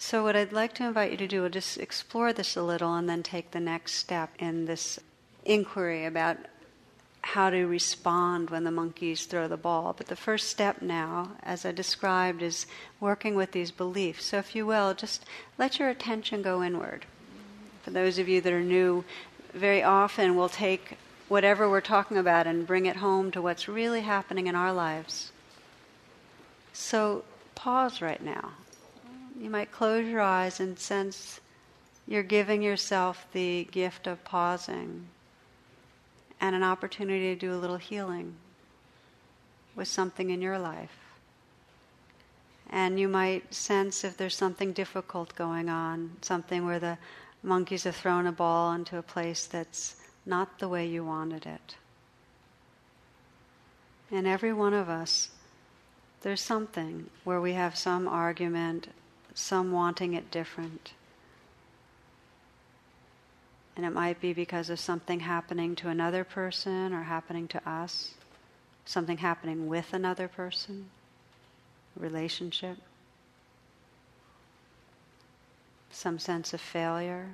So, 0.00 0.22
what 0.22 0.36
I'd 0.36 0.52
like 0.52 0.74
to 0.74 0.84
invite 0.84 1.10
you 1.10 1.16
to 1.16 1.26
do 1.26 1.44
is 1.44 1.52
just 1.52 1.78
explore 1.78 2.32
this 2.32 2.56
a 2.56 2.62
little 2.62 2.94
and 2.94 3.08
then 3.08 3.24
take 3.24 3.50
the 3.50 3.58
next 3.58 3.94
step 3.94 4.30
in 4.38 4.64
this 4.64 5.00
inquiry 5.44 6.04
about 6.04 6.36
how 7.22 7.50
to 7.50 7.64
respond 7.66 8.48
when 8.48 8.62
the 8.62 8.70
monkeys 8.70 9.26
throw 9.26 9.48
the 9.48 9.56
ball. 9.56 9.94
But 9.96 10.06
the 10.06 10.14
first 10.14 10.48
step 10.48 10.80
now, 10.80 11.32
as 11.42 11.66
I 11.66 11.72
described, 11.72 12.42
is 12.42 12.66
working 13.00 13.34
with 13.34 13.50
these 13.50 13.72
beliefs. 13.72 14.26
So, 14.26 14.38
if 14.38 14.54
you 14.54 14.66
will, 14.66 14.94
just 14.94 15.24
let 15.58 15.80
your 15.80 15.88
attention 15.88 16.42
go 16.42 16.62
inward. 16.62 17.04
For 17.82 17.90
those 17.90 18.18
of 18.18 18.28
you 18.28 18.40
that 18.40 18.52
are 18.52 18.60
new, 18.60 19.04
very 19.54 19.82
often 19.82 20.36
we'll 20.36 20.48
take 20.48 20.96
whatever 21.28 21.68
we're 21.68 21.80
talking 21.80 22.16
about 22.16 22.46
and 22.46 22.66
bring 22.66 22.86
it 22.86 22.96
home 22.96 23.30
to 23.32 23.42
what's 23.42 23.68
really 23.68 24.00
happening 24.02 24.46
in 24.46 24.54
our 24.54 24.72
lives. 24.72 25.32
So, 26.72 27.24
pause 27.54 28.00
right 28.00 28.22
now 28.22 28.52
you 29.38 29.50
might 29.50 29.70
close 29.70 30.06
your 30.06 30.20
eyes 30.20 30.58
and 30.60 30.78
sense 30.78 31.40
you're 32.06 32.22
giving 32.22 32.62
yourself 32.62 33.26
the 33.32 33.64
gift 33.70 34.06
of 34.06 34.24
pausing 34.24 35.06
and 36.40 36.56
an 36.56 36.62
opportunity 36.62 37.34
to 37.34 37.40
do 37.40 37.52
a 37.52 37.56
little 37.56 37.76
healing 37.76 38.34
with 39.76 39.86
something 39.86 40.30
in 40.30 40.40
your 40.40 40.58
life. 40.58 40.96
And 42.70 42.98
you 42.98 43.08
might 43.08 43.54
sense 43.54 44.04
if 44.04 44.16
there's 44.16 44.36
something 44.36 44.72
difficult 44.72 45.34
going 45.34 45.68
on, 45.68 46.12
something 46.22 46.66
where 46.66 46.78
the 46.78 46.98
monkeys 47.42 47.84
have 47.84 47.96
thrown 47.96 48.26
a 48.26 48.32
ball 48.32 48.72
into 48.72 48.98
a 48.98 49.02
place 49.02 49.46
that's 49.46 49.96
not 50.26 50.58
the 50.58 50.68
way 50.68 50.86
you 50.86 51.04
wanted 51.04 51.46
it. 51.46 51.76
And 54.10 54.26
every 54.26 54.52
one 54.52 54.74
of 54.74 54.88
us, 54.88 55.30
there's 56.22 56.40
something 56.40 57.10
where 57.24 57.40
we 57.40 57.52
have 57.52 57.76
some 57.76 58.08
argument, 58.08 58.88
some 59.34 59.70
wanting 59.70 60.14
it 60.14 60.30
different. 60.30 60.92
And 63.76 63.86
it 63.86 63.90
might 63.90 64.20
be 64.20 64.32
because 64.32 64.70
of 64.70 64.80
something 64.80 65.20
happening 65.20 65.76
to 65.76 65.88
another 65.88 66.24
person 66.24 66.92
or 66.92 67.04
happening 67.04 67.46
to 67.48 67.68
us, 67.68 68.14
something 68.84 69.18
happening 69.18 69.68
with 69.68 69.92
another 69.92 70.26
person, 70.26 70.90
relationship, 71.96 72.78
some 75.98 76.16
sense 76.16 76.54
of 76.54 76.60
failure. 76.60 77.28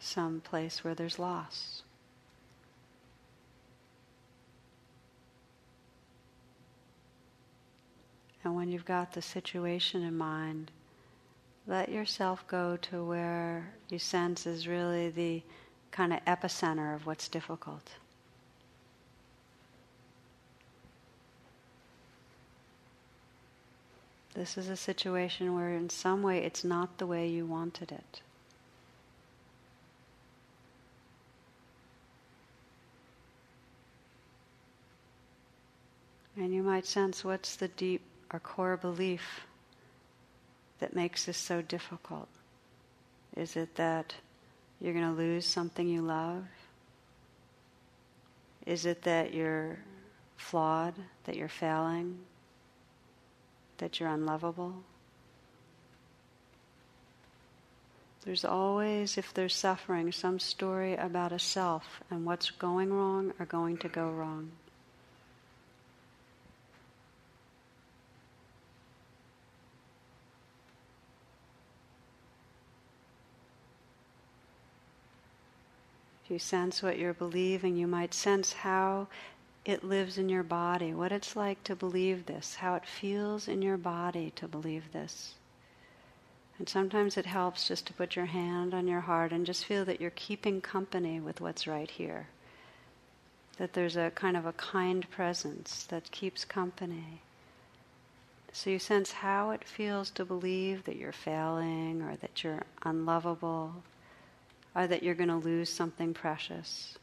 Some 0.00 0.40
place 0.40 0.82
where 0.82 0.94
there's 0.94 1.18
loss. 1.18 1.82
And 8.42 8.56
when 8.56 8.70
you've 8.70 8.86
got 8.86 9.12
the 9.12 9.20
situation 9.20 10.02
in 10.02 10.16
mind, 10.16 10.70
let 11.66 11.90
yourself 11.90 12.48
go 12.48 12.78
to 12.78 13.04
where 13.04 13.74
you 13.90 13.98
sense 13.98 14.46
is 14.46 14.66
really 14.66 15.10
the 15.10 15.42
kind 15.90 16.14
of 16.14 16.24
epicenter 16.24 16.94
of 16.94 17.04
what's 17.04 17.28
difficult. 17.28 17.90
This 24.38 24.56
is 24.56 24.68
a 24.68 24.76
situation 24.76 25.56
where, 25.56 25.70
in 25.74 25.90
some 25.90 26.22
way, 26.22 26.44
it's 26.44 26.62
not 26.62 26.98
the 26.98 27.08
way 27.08 27.26
you 27.26 27.44
wanted 27.44 27.90
it. 27.90 28.20
And 36.36 36.54
you 36.54 36.62
might 36.62 36.86
sense 36.86 37.24
what's 37.24 37.56
the 37.56 37.66
deep 37.66 38.02
or 38.32 38.38
core 38.38 38.76
belief 38.76 39.40
that 40.78 40.94
makes 40.94 41.24
this 41.24 41.36
so 41.36 41.60
difficult. 41.60 42.28
Is 43.36 43.56
it 43.56 43.74
that 43.74 44.14
you're 44.80 44.94
going 44.94 45.16
to 45.16 45.20
lose 45.20 45.46
something 45.46 45.88
you 45.88 46.02
love? 46.02 46.44
Is 48.66 48.86
it 48.86 49.02
that 49.02 49.34
you're 49.34 49.80
flawed, 50.36 50.94
that 51.24 51.34
you're 51.34 51.48
failing, 51.48 52.20
that 53.78 53.98
you're 53.98 54.08
unlovable? 54.08 54.84
There's 58.24 58.44
always, 58.44 59.16
if 59.16 59.32
there's 59.32 59.54
suffering, 59.54 60.12
some 60.12 60.38
story 60.38 60.94
about 60.94 61.32
a 61.32 61.38
self 61.38 62.02
and 62.10 62.26
what's 62.26 62.50
going 62.50 62.92
wrong 62.92 63.32
or 63.38 63.46
going 63.46 63.78
to 63.78 63.88
go 63.88 64.10
wrong. 64.10 64.50
If 76.28 76.32
you 76.32 76.38
sense 76.38 76.82
what 76.82 76.98
you're 76.98 77.14
believing, 77.14 77.76
you 77.78 77.86
might 77.86 78.12
sense 78.12 78.52
how 78.52 79.08
it 79.68 79.84
lives 79.84 80.16
in 80.16 80.30
your 80.30 80.42
body, 80.42 80.94
what 80.94 81.12
it's 81.12 81.36
like 81.36 81.62
to 81.62 81.76
believe 81.76 82.24
this, 82.24 82.54
how 82.54 82.74
it 82.74 82.86
feels 82.86 83.48
in 83.48 83.60
your 83.60 83.76
body 83.76 84.32
to 84.34 84.48
believe 84.48 84.90
this. 84.92 85.34
And 86.58 86.66
sometimes 86.66 87.18
it 87.18 87.26
helps 87.26 87.68
just 87.68 87.86
to 87.86 87.92
put 87.92 88.16
your 88.16 88.24
hand 88.24 88.72
on 88.72 88.88
your 88.88 89.02
heart 89.02 89.30
and 89.30 89.44
just 89.44 89.66
feel 89.66 89.84
that 89.84 90.00
you're 90.00 90.10
keeping 90.12 90.62
company 90.62 91.20
with 91.20 91.42
what's 91.42 91.66
right 91.66 91.90
here. 91.90 92.28
That 93.58 93.74
there's 93.74 93.98
a 93.98 94.10
kind 94.14 94.38
of 94.38 94.46
a 94.46 94.54
kind 94.54 95.08
presence 95.10 95.84
that 95.90 96.10
keeps 96.12 96.46
company. 96.46 97.20
So 98.54 98.70
you 98.70 98.78
sense 98.78 99.12
how 99.12 99.50
it 99.50 99.64
feels 99.64 100.08
to 100.12 100.24
believe 100.24 100.84
that 100.84 100.96
you're 100.96 101.12
failing 101.12 102.00
or 102.00 102.16
that 102.16 102.42
you're 102.42 102.62
unlovable 102.84 103.74
or 104.74 104.86
that 104.86 105.02
you're 105.02 105.14
going 105.14 105.28
to 105.28 105.36
lose 105.36 105.68
something 105.68 106.14
precious. 106.14 106.96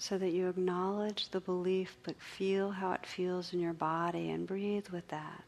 So 0.00 0.16
that 0.18 0.30
you 0.30 0.48
acknowledge 0.48 1.28
the 1.30 1.40
belief 1.40 1.96
but 2.04 2.20
feel 2.20 2.70
how 2.70 2.92
it 2.92 3.04
feels 3.04 3.52
in 3.52 3.58
your 3.58 3.72
body 3.72 4.30
and 4.30 4.46
breathe 4.46 4.88
with 4.88 5.08
that. 5.08 5.42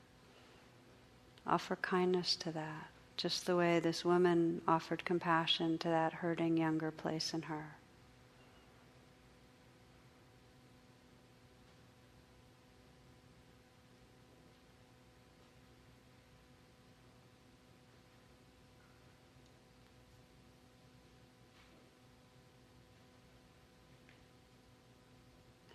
Offer 1.46 1.76
kindness 1.76 2.34
to 2.36 2.50
that, 2.52 2.88
just 3.16 3.46
the 3.46 3.56
way 3.56 3.78
this 3.78 4.04
woman 4.04 4.60
offered 4.66 5.04
compassion 5.04 5.78
to 5.78 5.88
that 5.88 6.12
hurting 6.12 6.56
younger 6.56 6.90
place 6.90 7.32
in 7.32 7.42
her. 7.42 7.76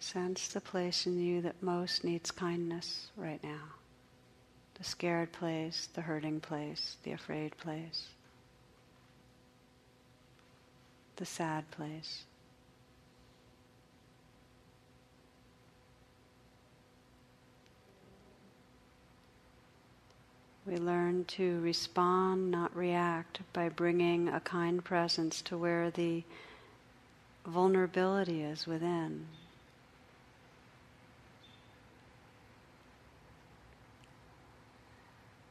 Sense 0.05 0.49
the 0.49 0.61
place 0.61 1.07
in 1.07 1.19
you 1.19 1.41
that 1.41 1.63
most 1.63 2.03
needs 2.03 2.29
kindness 2.29 3.07
right 3.17 3.43
now. 3.43 3.63
The 4.75 4.83
scared 4.83 5.31
place, 5.31 5.89
the 5.95 6.01
hurting 6.01 6.41
place, 6.41 6.97
the 7.01 7.11
afraid 7.11 7.57
place, 7.57 8.09
the 11.15 11.25
sad 11.25 11.71
place. 11.71 12.25
We 20.67 20.77
learn 20.77 21.25
to 21.29 21.59
respond, 21.61 22.51
not 22.51 22.75
react, 22.75 23.39
by 23.53 23.69
bringing 23.69 24.27
a 24.27 24.39
kind 24.39 24.83
presence 24.83 25.41
to 25.41 25.57
where 25.57 25.89
the 25.89 26.23
vulnerability 27.47 28.43
is 28.43 28.67
within. 28.67 29.25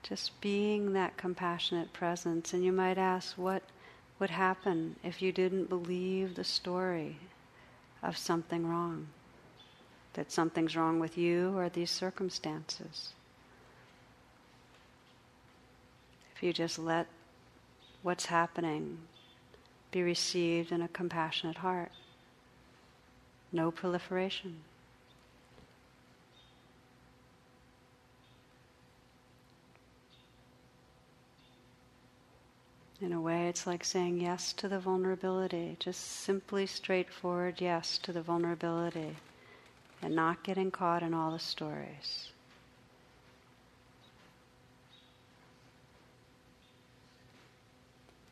Just 0.04 0.38
being 0.42 0.92
that 0.92 1.16
compassionate 1.16 1.94
presence. 1.94 2.52
And 2.52 2.62
you 2.62 2.72
might 2.72 2.98
ask, 2.98 3.38
what 3.38 3.62
would 4.20 4.30
happen 4.30 4.96
if 5.02 5.22
you 5.22 5.32
didn't 5.32 5.70
believe 5.70 6.34
the 6.34 6.44
story 6.44 7.16
of 8.02 8.16
something 8.18 8.68
wrong? 8.68 9.08
That 10.12 10.30
something's 10.30 10.76
wrong 10.76 11.00
with 11.00 11.16
you 11.16 11.56
or 11.56 11.68
these 11.70 11.90
circumstances? 11.90 13.14
If 16.36 16.42
you 16.42 16.52
just 16.52 16.78
let 16.78 17.06
what's 18.02 18.26
happening 18.26 18.98
be 19.90 20.02
received 20.02 20.70
in 20.70 20.82
a 20.82 20.88
compassionate 20.88 21.56
heart, 21.56 21.92
no 23.50 23.70
proliferation. 23.70 24.56
In 33.00 33.12
a 33.12 33.20
way, 33.20 33.48
it's 33.48 33.66
like 33.66 33.84
saying 33.84 34.20
yes 34.20 34.52
to 34.54 34.68
the 34.68 34.78
vulnerability, 34.78 35.76
just 35.78 36.00
simply 36.00 36.64
straightforward 36.64 37.60
yes 37.60 37.98
to 37.98 38.12
the 38.12 38.22
vulnerability, 38.22 39.16
and 40.00 40.14
not 40.14 40.42
getting 40.42 40.70
caught 40.70 41.02
in 41.02 41.12
all 41.12 41.32
the 41.32 41.38
stories. 41.38 42.30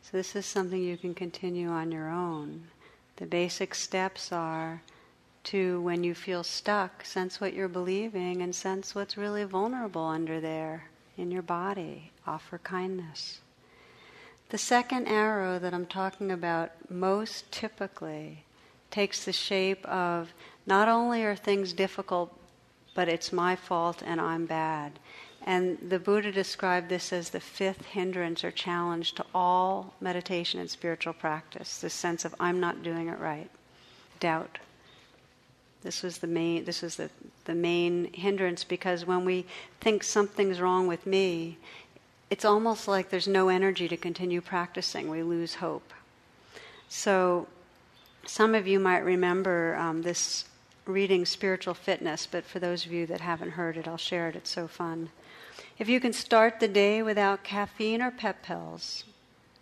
So, 0.02 0.16
this 0.16 0.34
is 0.36 0.46
something 0.46 0.82
you 0.82 0.96
can 0.96 1.14
continue 1.14 1.68
on 1.68 1.92
your 1.92 2.08
own. 2.08 2.68
The 3.16 3.26
basic 3.26 3.74
steps 3.74 4.32
are 4.32 4.82
to, 5.44 5.82
when 5.82 6.02
you 6.02 6.14
feel 6.14 6.44
stuck, 6.44 7.04
sense 7.04 7.40
what 7.40 7.52
you're 7.52 7.68
believing 7.68 8.40
and 8.40 8.54
sense 8.54 8.94
what's 8.94 9.18
really 9.18 9.44
vulnerable 9.44 10.06
under 10.06 10.40
there 10.40 10.88
in 11.18 11.30
your 11.30 11.42
body. 11.42 12.10
Offer 12.26 12.58
kindness. 12.58 13.41
The 14.52 14.58
second 14.58 15.08
arrow 15.08 15.58
that 15.58 15.72
I'm 15.72 15.86
talking 15.86 16.30
about 16.30 16.72
most 16.90 17.50
typically 17.50 18.44
takes 18.90 19.24
the 19.24 19.32
shape 19.32 19.82
of 19.86 20.34
not 20.66 20.88
only 20.88 21.24
are 21.24 21.34
things 21.34 21.72
difficult, 21.72 22.38
but 22.94 23.08
it's 23.08 23.32
my 23.32 23.56
fault 23.56 24.02
and 24.04 24.20
I'm 24.20 24.44
bad. 24.44 24.98
And 25.40 25.78
the 25.88 25.98
Buddha 25.98 26.30
described 26.30 26.90
this 26.90 27.14
as 27.14 27.30
the 27.30 27.40
fifth 27.40 27.86
hindrance 27.86 28.44
or 28.44 28.50
challenge 28.50 29.14
to 29.14 29.24
all 29.34 29.94
meditation 30.02 30.60
and 30.60 30.68
spiritual 30.68 31.14
practice 31.14 31.78
this 31.78 31.94
sense 31.94 32.26
of 32.26 32.34
I'm 32.38 32.60
not 32.60 32.82
doing 32.82 33.08
it 33.08 33.18
right. 33.18 33.48
Doubt. 34.20 34.58
This 35.82 36.02
was 36.02 36.18
the 36.18 36.26
main 36.26 36.66
this 36.66 36.82
was 36.82 36.96
the, 36.96 37.08
the 37.46 37.54
main 37.54 38.12
hindrance 38.12 38.64
because 38.64 39.06
when 39.06 39.24
we 39.24 39.46
think 39.80 40.04
something's 40.04 40.60
wrong 40.60 40.86
with 40.86 41.06
me, 41.06 41.56
it's 42.32 42.46
almost 42.46 42.88
like 42.88 43.10
there's 43.10 43.28
no 43.28 43.50
energy 43.50 43.86
to 43.86 43.96
continue 43.98 44.40
practicing. 44.40 45.10
We 45.10 45.22
lose 45.22 45.56
hope. 45.56 45.92
So, 46.88 47.46
some 48.24 48.54
of 48.54 48.66
you 48.66 48.80
might 48.80 49.04
remember 49.04 49.76
um, 49.76 50.00
this 50.00 50.46
reading 50.86 51.26
Spiritual 51.26 51.74
Fitness, 51.74 52.26
but 52.26 52.46
for 52.46 52.58
those 52.58 52.86
of 52.86 52.92
you 52.92 53.04
that 53.04 53.20
haven't 53.20 53.50
heard 53.50 53.76
it, 53.76 53.86
I'll 53.86 53.98
share 53.98 54.30
it. 54.30 54.36
It's 54.36 54.48
so 54.48 54.66
fun. 54.66 55.10
If 55.78 55.90
you 55.90 56.00
can 56.00 56.14
start 56.14 56.58
the 56.58 56.68
day 56.68 57.02
without 57.02 57.44
caffeine 57.44 58.00
or 58.00 58.10
pep 58.10 58.42
pills, 58.42 59.04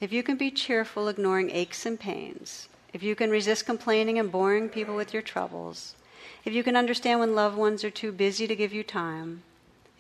if 0.01 0.13
you 0.13 0.23
can 0.23 0.37
be 0.37 0.53
cheerful, 0.53 1.09
ignoring 1.09 1.51
aches 1.51 1.85
and 1.87 1.99
pains, 1.99 2.69
if 2.93 3.03
you 3.03 3.17
can 3.17 3.31
resist 3.31 3.67
complaining 3.67 4.17
and 4.17 4.31
boring 4.31 4.69
people 4.69 4.95
with 4.95 5.13
your 5.13 5.23
troubles, 5.23 5.97
if 6.45 6.53
you 6.53 6.63
can 6.63 6.77
understand 6.77 7.19
when 7.19 7.35
loved 7.35 7.57
ones 7.57 7.83
are 7.83 7.91
too 7.91 8.13
busy 8.13 8.47
to 8.47 8.55
give 8.55 8.73
you 8.73 8.85
time, 8.85 9.43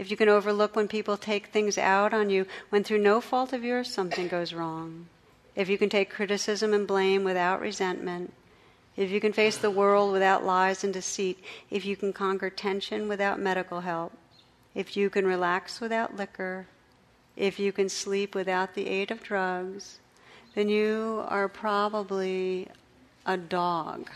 if 0.01 0.11
you 0.11 0.17
can 0.17 0.31
overlook 0.31 0.75
when 0.75 0.89
people 0.89 1.19
take 1.19 1.49
things 1.49 1.77
out 1.77 2.15
on 2.15 2.31
you 2.31 2.47
when 2.71 2.83
through 2.83 2.97
no 2.97 3.21
fault 3.21 3.53
of 3.53 3.63
yours 3.63 3.93
something 3.93 4.29
goes 4.29 4.55
wrong, 4.55 5.07
if 5.55 5.69
you 5.69 5.77
can 5.77 5.91
take 5.91 6.09
criticism 6.09 6.73
and 6.73 6.87
blame 6.87 7.23
without 7.23 7.61
resentment, 7.61 8.33
if 8.97 9.11
you 9.11 9.21
can 9.21 9.35
face 9.35 9.59
the 9.59 9.71
world 9.71 10.11
without 10.11 10.43
lies 10.43 10.83
and 10.83 10.95
deceit, 10.95 11.39
if 11.71 11.85
you 11.85 11.97
can 11.97 12.15
conquer 12.15 12.49
tension 12.49 13.09
without 13.09 13.39
medical 13.39 13.81
help, 13.81 14.15
if 14.75 14.97
you 14.97 15.11
can 15.11 15.27
relax 15.27 15.83
without 15.83 16.17
liquor, 16.17 16.67
if 17.37 17.59
you 17.59 17.71
can 17.71 17.91
sleep 17.91 18.35
without 18.35 18.75
the 18.75 18.89
aid 18.89 19.11
of 19.11 19.23
drugs, 19.23 19.99
then 20.55 20.71
you 20.71 21.23
are 21.29 21.47
probably 21.47 22.69
a 23.27 23.37
dog. 23.37 24.09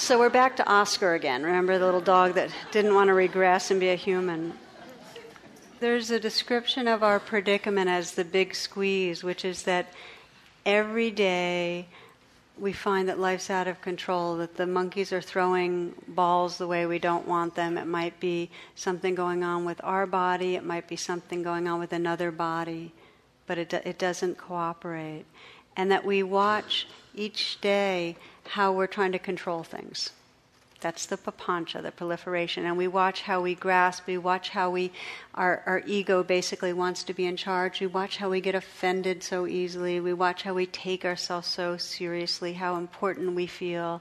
So 0.00 0.18
we're 0.18 0.30
back 0.30 0.56
to 0.56 0.66
Oscar 0.66 1.12
again. 1.12 1.42
Remember 1.42 1.78
the 1.78 1.84
little 1.84 2.00
dog 2.00 2.32
that 2.34 2.48
didn't 2.72 2.94
want 2.94 3.08
to 3.08 3.14
regress 3.14 3.70
and 3.70 3.78
be 3.78 3.90
a 3.90 3.96
human? 3.96 4.54
There's 5.78 6.10
a 6.10 6.18
description 6.18 6.88
of 6.88 7.02
our 7.02 7.20
predicament 7.20 7.90
as 7.90 8.12
the 8.12 8.24
big 8.24 8.54
squeeze, 8.54 9.22
which 9.22 9.44
is 9.44 9.64
that 9.64 9.92
every 10.64 11.10
day 11.10 11.86
we 12.58 12.72
find 12.72 13.10
that 13.10 13.18
life's 13.18 13.50
out 13.50 13.68
of 13.68 13.82
control, 13.82 14.38
that 14.38 14.56
the 14.56 14.66
monkeys 14.66 15.12
are 15.12 15.20
throwing 15.20 15.94
balls 16.08 16.56
the 16.56 16.66
way 16.66 16.86
we 16.86 16.98
don't 16.98 17.28
want 17.28 17.54
them. 17.54 17.76
It 17.76 17.86
might 17.86 18.18
be 18.20 18.48
something 18.74 19.14
going 19.14 19.44
on 19.44 19.66
with 19.66 19.82
our 19.84 20.06
body, 20.06 20.54
it 20.54 20.64
might 20.64 20.88
be 20.88 20.96
something 20.96 21.42
going 21.42 21.68
on 21.68 21.78
with 21.78 21.92
another 21.92 22.30
body, 22.30 22.94
but 23.46 23.58
it, 23.58 23.74
it 23.74 23.98
doesn't 23.98 24.38
cooperate. 24.38 25.26
And 25.76 25.92
that 25.92 26.06
we 26.06 26.22
watch 26.22 26.86
each 27.20 27.60
day 27.60 28.16
how 28.50 28.72
we're 28.72 28.86
trying 28.86 29.12
to 29.12 29.18
control 29.18 29.62
things. 29.62 30.10
That's 30.80 31.04
the 31.04 31.18
papancha, 31.18 31.82
the 31.82 31.92
proliferation. 31.92 32.64
And 32.64 32.78
we 32.78 32.88
watch 32.88 33.20
how 33.22 33.42
we 33.42 33.54
grasp, 33.54 34.06
we 34.06 34.16
watch 34.16 34.48
how 34.48 34.70
we, 34.70 34.92
our, 35.34 35.62
our 35.66 35.82
ego 35.86 36.22
basically 36.22 36.72
wants 36.72 37.04
to 37.04 37.12
be 37.12 37.26
in 37.26 37.36
charge. 37.36 37.80
We 37.80 37.86
watch 37.86 38.16
how 38.16 38.30
we 38.30 38.40
get 38.40 38.54
offended 38.54 39.22
so 39.22 39.46
easily. 39.46 40.00
We 40.00 40.14
watch 40.14 40.42
how 40.42 40.54
we 40.54 40.64
take 40.64 41.04
ourselves 41.04 41.48
so 41.48 41.76
seriously, 41.76 42.54
how 42.54 42.76
important 42.76 43.34
we 43.34 43.46
feel. 43.46 44.00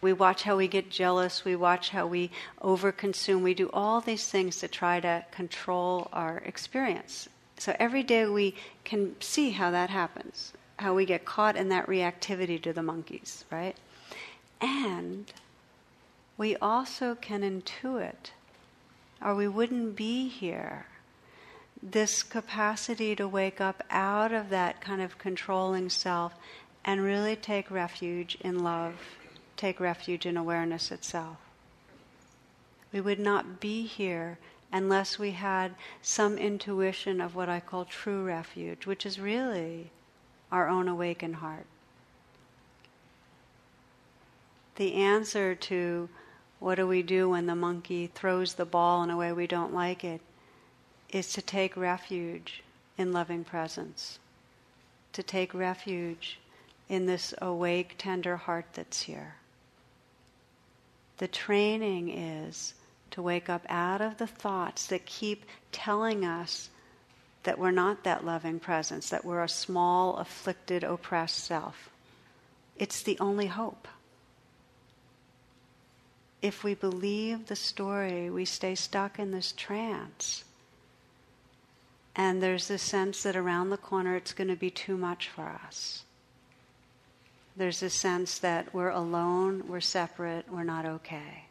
We 0.00 0.12
watch 0.12 0.44
how 0.44 0.56
we 0.56 0.68
get 0.68 0.88
jealous. 0.88 1.44
We 1.44 1.56
watch 1.56 1.90
how 1.90 2.06
we 2.06 2.30
overconsume. 2.62 3.42
We 3.42 3.54
do 3.54 3.70
all 3.72 4.00
these 4.00 4.28
things 4.28 4.58
to 4.58 4.68
try 4.68 5.00
to 5.00 5.24
control 5.32 6.08
our 6.12 6.38
experience. 6.44 7.28
So 7.58 7.74
every 7.80 8.04
day 8.04 8.26
we 8.26 8.54
can 8.84 9.16
see 9.20 9.50
how 9.50 9.72
that 9.72 9.90
happens, 9.90 10.52
how 10.78 10.94
we 10.94 11.04
get 11.04 11.24
caught 11.24 11.56
in 11.56 11.68
that 11.68 11.86
reactivity 11.86 12.60
to 12.62 12.72
the 12.72 12.82
monkeys, 12.82 13.44
right? 13.50 13.76
And 14.60 15.32
we 16.36 16.56
also 16.56 17.14
can 17.14 17.42
intuit, 17.42 18.30
or 19.24 19.34
we 19.34 19.46
wouldn't 19.46 19.96
be 19.96 20.28
here. 20.28 20.86
This 21.82 22.22
capacity 22.22 23.14
to 23.16 23.28
wake 23.28 23.60
up 23.60 23.84
out 23.90 24.32
of 24.32 24.48
that 24.50 24.80
kind 24.80 25.02
of 25.02 25.18
controlling 25.18 25.90
self 25.90 26.34
and 26.84 27.02
really 27.02 27.36
take 27.36 27.70
refuge 27.70 28.36
in 28.40 28.64
love, 28.64 28.94
take 29.56 29.80
refuge 29.80 30.26
in 30.26 30.36
awareness 30.36 30.90
itself. 30.90 31.36
We 32.92 33.00
would 33.00 33.20
not 33.20 33.60
be 33.60 33.86
here 33.86 34.38
unless 34.72 35.18
we 35.18 35.32
had 35.32 35.74
some 36.02 36.36
intuition 36.36 37.20
of 37.20 37.34
what 37.34 37.48
I 37.48 37.60
call 37.60 37.84
true 37.84 38.24
refuge, 38.24 38.86
which 38.86 39.06
is 39.06 39.20
really 39.20 39.90
our 40.54 40.68
own 40.68 40.86
awakened 40.86 41.34
heart. 41.34 41.66
The 44.76 44.94
answer 44.94 45.56
to 45.56 46.08
what 46.60 46.76
do 46.76 46.86
we 46.86 47.02
do 47.02 47.30
when 47.30 47.46
the 47.46 47.56
monkey 47.56 48.06
throws 48.06 48.54
the 48.54 48.64
ball 48.64 49.02
in 49.02 49.10
a 49.10 49.16
way 49.16 49.32
we 49.32 49.48
don't 49.48 49.74
like 49.74 50.04
it? 50.04 50.20
Is 51.10 51.32
to 51.32 51.42
take 51.42 51.76
refuge 51.76 52.62
in 52.96 53.12
loving 53.12 53.42
presence, 53.42 54.20
to 55.12 55.24
take 55.24 55.52
refuge 55.52 56.38
in 56.88 57.06
this 57.06 57.34
awake, 57.42 57.96
tender 57.98 58.36
heart 58.36 58.66
that's 58.74 59.02
here. 59.02 59.34
The 61.18 61.28
training 61.28 62.10
is 62.10 62.74
to 63.10 63.22
wake 63.22 63.48
up 63.48 63.66
out 63.68 64.00
of 64.00 64.18
the 64.18 64.28
thoughts 64.28 64.86
that 64.86 65.04
keep 65.04 65.46
telling 65.72 66.24
us 66.24 66.70
that 67.44 67.58
we're 67.58 67.70
not 67.70 68.04
that 68.04 68.24
loving 68.24 68.58
presence, 68.58 69.10
that 69.10 69.24
we're 69.24 69.42
a 69.42 69.48
small, 69.48 70.16
afflicted, 70.16 70.82
oppressed 70.82 71.44
self. 71.44 71.90
It's 72.76 73.02
the 73.02 73.18
only 73.20 73.46
hope 73.46 73.86
if 76.44 76.62
we 76.62 76.74
believe 76.74 77.46
the 77.46 77.56
story, 77.56 78.28
we 78.28 78.44
stay 78.44 78.74
stuck 78.74 79.18
in 79.18 79.30
this 79.30 79.52
trance. 79.52 80.44
And 82.14 82.42
there's 82.42 82.68
this 82.68 82.82
sense 82.82 83.22
that 83.22 83.34
around 83.34 83.70
the 83.70 83.78
corner 83.78 84.14
it's 84.14 84.34
going 84.34 84.48
to 84.48 84.54
be 84.54 84.70
too 84.70 84.98
much 84.98 85.30
for 85.30 85.58
us. 85.66 86.04
There's 87.56 87.80
this 87.80 87.94
sense 87.94 88.38
that 88.40 88.74
we're 88.74 88.90
alone, 88.90 89.68
we're 89.68 89.80
separate, 89.80 90.44
we're 90.52 90.64
not 90.64 90.84
okay. 90.84 91.46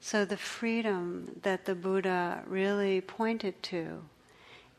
So 0.00 0.24
the 0.24 0.38
freedom 0.38 1.38
that 1.42 1.66
the 1.66 1.74
Buddha 1.74 2.44
really 2.46 3.02
pointed 3.02 3.62
to 3.64 4.02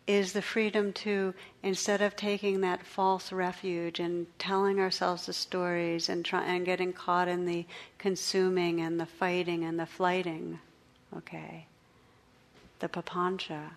is 0.06 0.34
the 0.34 0.42
freedom 0.42 0.92
to, 0.92 1.34
instead 1.62 2.02
of 2.02 2.16
taking 2.16 2.62
that 2.62 2.86
false 2.86 3.32
refuge 3.32 4.00
and 4.00 4.28
telling 4.38 4.80
ourselves 4.80 5.26
the 5.26 5.34
stories 5.34 6.10
and, 6.10 6.26
try, 6.26 6.44
and 6.44 6.66
getting 6.66 6.92
caught 6.92 7.28
in 7.28 7.46
the 7.46 7.66
consuming 7.98 8.82
and 8.82 9.00
the 9.00 9.06
fighting 9.06 9.64
and 9.64 9.80
the 9.80 9.86
flighting, 9.86 10.60
okay, 11.16 11.66
the 12.80 12.90
papancha, 12.90 13.72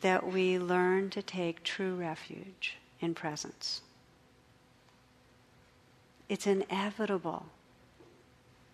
that 0.00 0.26
we 0.26 0.58
learn 0.58 1.10
to 1.10 1.20
take 1.20 1.62
true 1.62 1.94
refuge 1.94 2.76
in 3.00 3.14
presence. 3.14 3.82
It's 6.28 6.46
inevitable 6.46 7.46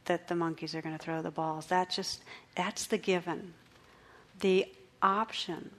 that 0.05 0.29
the 0.29 0.35
monkeys 0.35 0.75
are 0.75 0.83
going 0.83 0.97
to 0.97 1.03
throw 1.03 1.23
the 1.23 1.31
balls. 1.31 1.67
That 1.67 1.91
just 1.91 2.23
that's 2.55 2.87
the 2.87 2.99
given. 2.99 3.55
The 4.41 4.67
option 5.03 5.71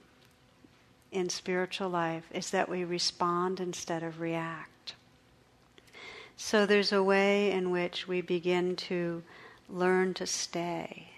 in 1.12 1.28
spiritual 1.28 1.88
life 1.88 2.24
is 2.32 2.50
that 2.50 2.68
we 2.68 2.84
respond 2.84 3.60
instead 3.60 4.02
of 4.02 4.20
react. 4.20 4.94
So 6.36 6.66
there's 6.66 6.92
a 6.92 7.02
way 7.02 7.50
in 7.50 7.70
which 7.70 8.06
we 8.06 8.20
begin 8.20 8.76
to 8.76 9.22
learn 9.68 10.14
to 10.14 10.26
stay. 10.26 11.08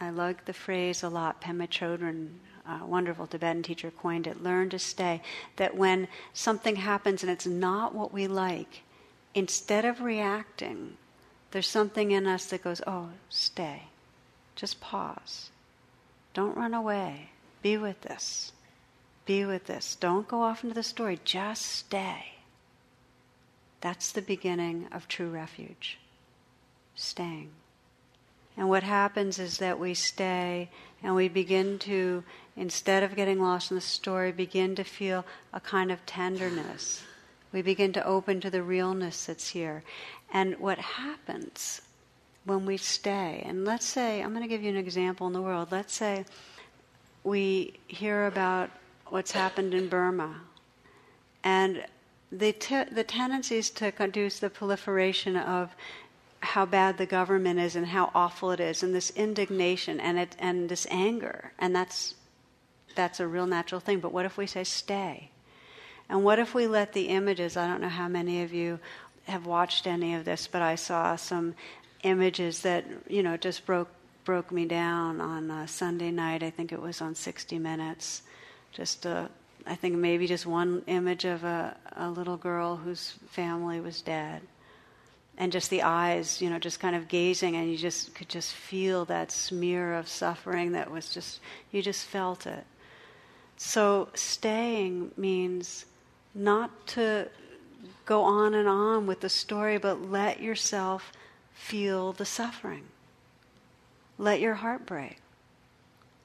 I 0.00 0.10
like 0.10 0.44
the 0.44 0.52
phrase 0.52 1.02
a 1.02 1.08
lot. 1.08 1.40
Pema 1.40 1.68
Chodron, 1.68 2.30
a 2.68 2.84
wonderful 2.84 3.26
Tibetan 3.26 3.62
teacher, 3.62 3.90
coined 3.90 4.26
it 4.26 4.42
learn 4.42 4.70
to 4.70 4.78
stay. 4.78 5.22
That 5.56 5.76
when 5.76 6.08
something 6.32 6.76
happens 6.76 7.22
and 7.22 7.30
it's 7.30 7.46
not 7.46 7.94
what 7.94 8.12
we 8.12 8.26
like, 8.26 8.82
instead 9.34 9.84
of 9.84 10.02
reacting, 10.02 10.96
there's 11.52 11.68
something 11.68 12.10
in 12.10 12.26
us 12.26 12.46
that 12.46 12.64
goes, 12.64 12.82
oh, 12.86 13.10
stay. 13.28 13.84
Just 14.56 14.80
pause. 14.80 15.50
Don't 16.32 16.56
run 16.56 16.74
away. 16.74 17.30
Be 17.64 17.78
with 17.78 18.02
this. 18.02 18.52
Be 19.24 19.46
with 19.46 19.64
this. 19.64 19.96
Don't 19.96 20.28
go 20.28 20.42
off 20.42 20.62
into 20.62 20.74
the 20.74 20.82
story. 20.82 21.18
Just 21.24 21.62
stay. 21.62 22.34
That's 23.80 24.12
the 24.12 24.20
beginning 24.20 24.86
of 24.92 25.08
true 25.08 25.30
refuge. 25.30 25.98
Staying. 26.94 27.52
And 28.54 28.68
what 28.68 28.82
happens 28.82 29.38
is 29.38 29.56
that 29.58 29.80
we 29.80 29.94
stay 29.94 30.68
and 31.02 31.14
we 31.14 31.28
begin 31.28 31.78
to, 31.80 32.22
instead 32.54 33.02
of 33.02 33.16
getting 33.16 33.40
lost 33.40 33.70
in 33.70 33.76
the 33.76 33.80
story, 33.80 34.30
begin 34.30 34.74
to 34.74 34.84
feel 34.84 35.24
a 35.54 35.58
kind 35.58 35.90
of 35.90 36.04
tenderness. 36.04 37.02
We 37.50 37.62
begin 37.62 37.94
to 37.94 38.06
open 38.06 38.42
to 38.42 38.50
the 38.50 38.62
realness 38.62 39.24
that's 39.24 39.48
here. 39.48 39.84
And 40.30 40.58
what 40.58 40.78
happens 40.78 41.80
when 42.44 42.66
we 42.66 42.76
stay, 42.76 43.42
and 43.46 43.64
let's 43.64 43.86
say, 43.86 44.20
I'm 44.20 44.34
going 44.34 44.42
to 44.42 44.48
give 44.48 44.62
you 44.62 44.68
an 44.68 44.76
example 44.76 45.26
in 45.26 45.32
the 45.32 45.40
world. 45.40 45.68
Let's 45.72 45.94
say 45.94 46.26
we 47.24 47.74
hear 47.88 48.26
about 48.26 48.70
what's 49.06 49.32
happened 49.32 49.74
in 49.74 49.88
Burma. 49.88 50.42
And 51.42 51.84
the, 52.30 52.52
te- 52.52 52.84
the 52.84 53.04
tendencies 53.04 53.70
to 53.70 53.90
conduce 53.90 54.38
the 54.38 54.50
proliferation 54.50 55.36
of 55.36 55.74
how 56.40 56.66
bad 56.66 56.98
the 56.98 57.06
government 57.06 57.58
is 57.58 57.74
and 57.74 57.86
how 57.86 58.10
awful 58.14 58.50
it 58.50 58.60
is, 58.60 58.82
and 58.82 58.94
this 58.94 59.10
indignation 59.10 59.98
and, 59.98 60.18
it, 60.18 60.36
and 60.38 60.68
this 60.68 60.86
anger. 60.90 61.52
And 61.58 61.74
that's, 61.74 62.14
that's 62.94 63.18
a 63.18 63.26
real 63.26 63.46
natural 63.46 63.80
thing. 63.80 64.00
But 64.00 64.12
what 64.12 64.26
if 64.26 64.36
we 64.36 64.46
say, 64.46 64.62
stay? 64.64 65.30
And 66.10 66.22
what 66.22 66.38
if 66.38 66.54
we 66.54 66.66
let 66.66 66.92
the 66.92 67.08
images, 67.08 67.56
I 67.56 67.66
don't 67.66 67.80
know 67.80 67.88
how 67.88 68.08
many 68.08 68.42
of 68.42 68.52
you 68.52 68.78
have 69.26 69.46
watched 69.46 69.86
any 69.86 70.14
of 70.14 70.26
this, 70.26 70.46
but 70.46 70.60
I 70.60 70.74
saw 70.74 71.16
some 71.16 71.54
images 72.02 72.60
that, 72.60 72.84
you 73.08 73.22
know, 73.22 73.38
just 73.38 73.64
broke 73.64 73.88
broke 74.24 74.50
me 74.50 74.64
down 74.64 75.20
on 75.20 75.68
Sunday 75.68 76.10
night. 76.10 76.42
I 76.42 76.50
think 76.50 76.72
it 76.72 76.80
was 76.80 77.00
on 77.00 77.14
60 77.14 77.58
Minutes. 77.58 78.22
Just 78.72 79.06
a, 79.06 79.28
I 79.66 79.74
think 79.74 79.96
maybe 79.96 80.26
just 80.26 80.46
one 80.46 80.82
image 80.86 81.24
of 81.24 81.44
a, 81.44 81.76
a 81.96 82.10
little 82.10 82.36
girl 82.36 82.76
whose 82.76 83.14
family 83.28 83.80
was 83.80 84.02
dead. 84.02 84.42
And 85.36 85.50
just 85.50 85.70
the 85.70 85.82
eyes, 85.82 86.40
you 86.40 86.48
know, 86.48 86.58
just 86.58 86.78
kind 86.78 86.94
of 86.94 87.08
gazing, 87.08 87.56
and 87.56 87.70
you 87.70 87.76
just 87.76 88.14
could 88.14 88.28
just 88.28 88.52
feel 88.52 89.04
that 89.06 89.32
smear 89.32 89.94
of 89.94 90.06
suffering 90.06 90.72
that 90.72 90.90
was 90.90 91.12
just, 91.12 91.40
you 91.72 91.82
just 91.82 92.04
felt 92.04 92.46
it. 92.46 92.64
So 93.56 94.08
staying 94.14 95.10
means 95.16 95.86
not 96.34 96.86
to 96.88 97.28
go 98.04 98.22
on 98.22 98.54
and 98.54 98.68
on 98.68 99.06
with 99.06 99.20
the 99.20 99.28
story, 99.28 99.78
but 99.78 100.10
let 100.10 100.40
yourself 100.40 101.12
feel 101.52 102.12
the 102.12 102.24
suffering. 102.24 102.84
Let 104.18 104.40
your 104.40 104.54
heart 104.54 104.86
break. 104.86 105.18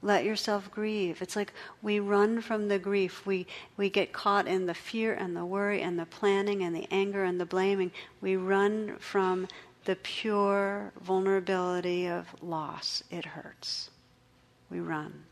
Let 0.02 0.24
yourself 0.24 0.72
grieve. 0.72 1.22
It's 1.22 1.36
like 1.36 1.52
we 1.82 2.00
run 2.00 2.42
from 2.42 2.70
the 2.70 2.80
grief. 2.80 3.26
We, 3.26 3.48
we 3.76 3.90
get 3.90 4.14
caught 4.14 4.48
in 4.48 4.66
the 4.66 4.74
fear 4.74 5.14
and 5.14 5.36
the 5.36 5.46
worry 5.46 5.82
and 5.82 6.00
the 6.00 6.06
planning 6.06 6.64
and 6.64 6.74
the 6.74 6.88
anger 6.90 7.24
and 7.24 7.40
the 7.40 7.46
blaming. 7.46 7.92
We 8.22 8.38
run 8.38 8.96
from 9.00 9.48
the 9.86 9.98
pure 9.98 10.94
vulnerability 11.02 12.08
of 12.08 12.28
loss. 12.42 13.04
It 13.10 13.26
hurts. 13.26 13.90
we 14.70 14.80
run. 14.80 15.24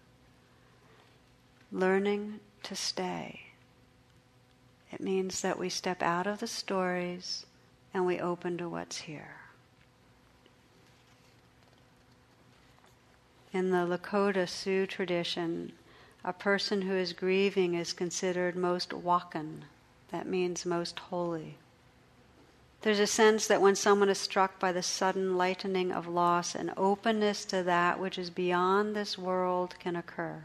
Learning 1.71 2.39
to 2.63 2.75
stay. 2.75 3.41
It 4.91 4.99
means 4.99 5.41
that 5.41 5.59
we 5.59 5.69
step 5.69 6.01
out 6.01 6.27
of 6.27 6.39
the 6.39 6.47
stories 6.47 7.45
and 7.93 8.05
we 8.05 8.19
open 8.19 8.57
to 8.57 8.67
what's 8.67 8.97
here. 8.97 9.35
In 13.57 13.71
the 13.71 13.87
Lakota 13.87 14.47
Sioux 14.47 14.85
tradition, 14.85 15.71
a 16.23 16.31
person 16.31 16.83
who 16.83 16.93
is 16.93 17.11
grieving 17.11 17.73
is 17.73 17.91
considered 17.91 18.55
most 18.55 18.91
wakan. 18.91 19.61
That 20.11 20.27
means 20.27 20.63
most 20.63 20.99
holy. 20.99 21.55
There's 22.83 22.99
a 22.99 23.07
sense 23.07 23.47
that 23.47 23.59
when 23.59 23.75
someone 23.75 24.09
is 24.09 24.19
struck 24.19 24.59
by 24.59 24.71
the 24.71 24.83
sudden 24.83 25.37
lightening 25.37 25.91
of 25.91 26.05
loss, 26.05 26.53
an 26.53 26.71
openness 26.77 27.45
to 27.45 27.63
that 27.63 27.99
which 27.99 28.19
is 28.19 28.29
beyond 28.29 28.95
this 28.95 29.17
world 29.17 29.73
can 29.79 29.95
occur. 29.95 30.43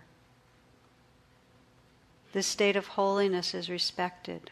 This 2.33 2.47
state 2.47 2.77
of 2.77 2.87
holiness 2.87 3.53
is 3.53 3.69
respected. 3.69 4.51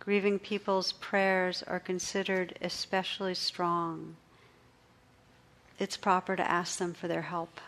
Grieving 0.00 0.38
people's 0.38 0.92
prayers 0.92 1.62
are 1.62 1.80
considered 1.80 2.58
especially 2.60 3.34
strong. 3.34 4.16
It's 5.78 5.96
proper 5.96 6.36
to 6.36 6.46
ask 6.50 6.76
them 6.76 6.92
for 6.92 7.08
their 7.08 7.22
help. 7.22 7.58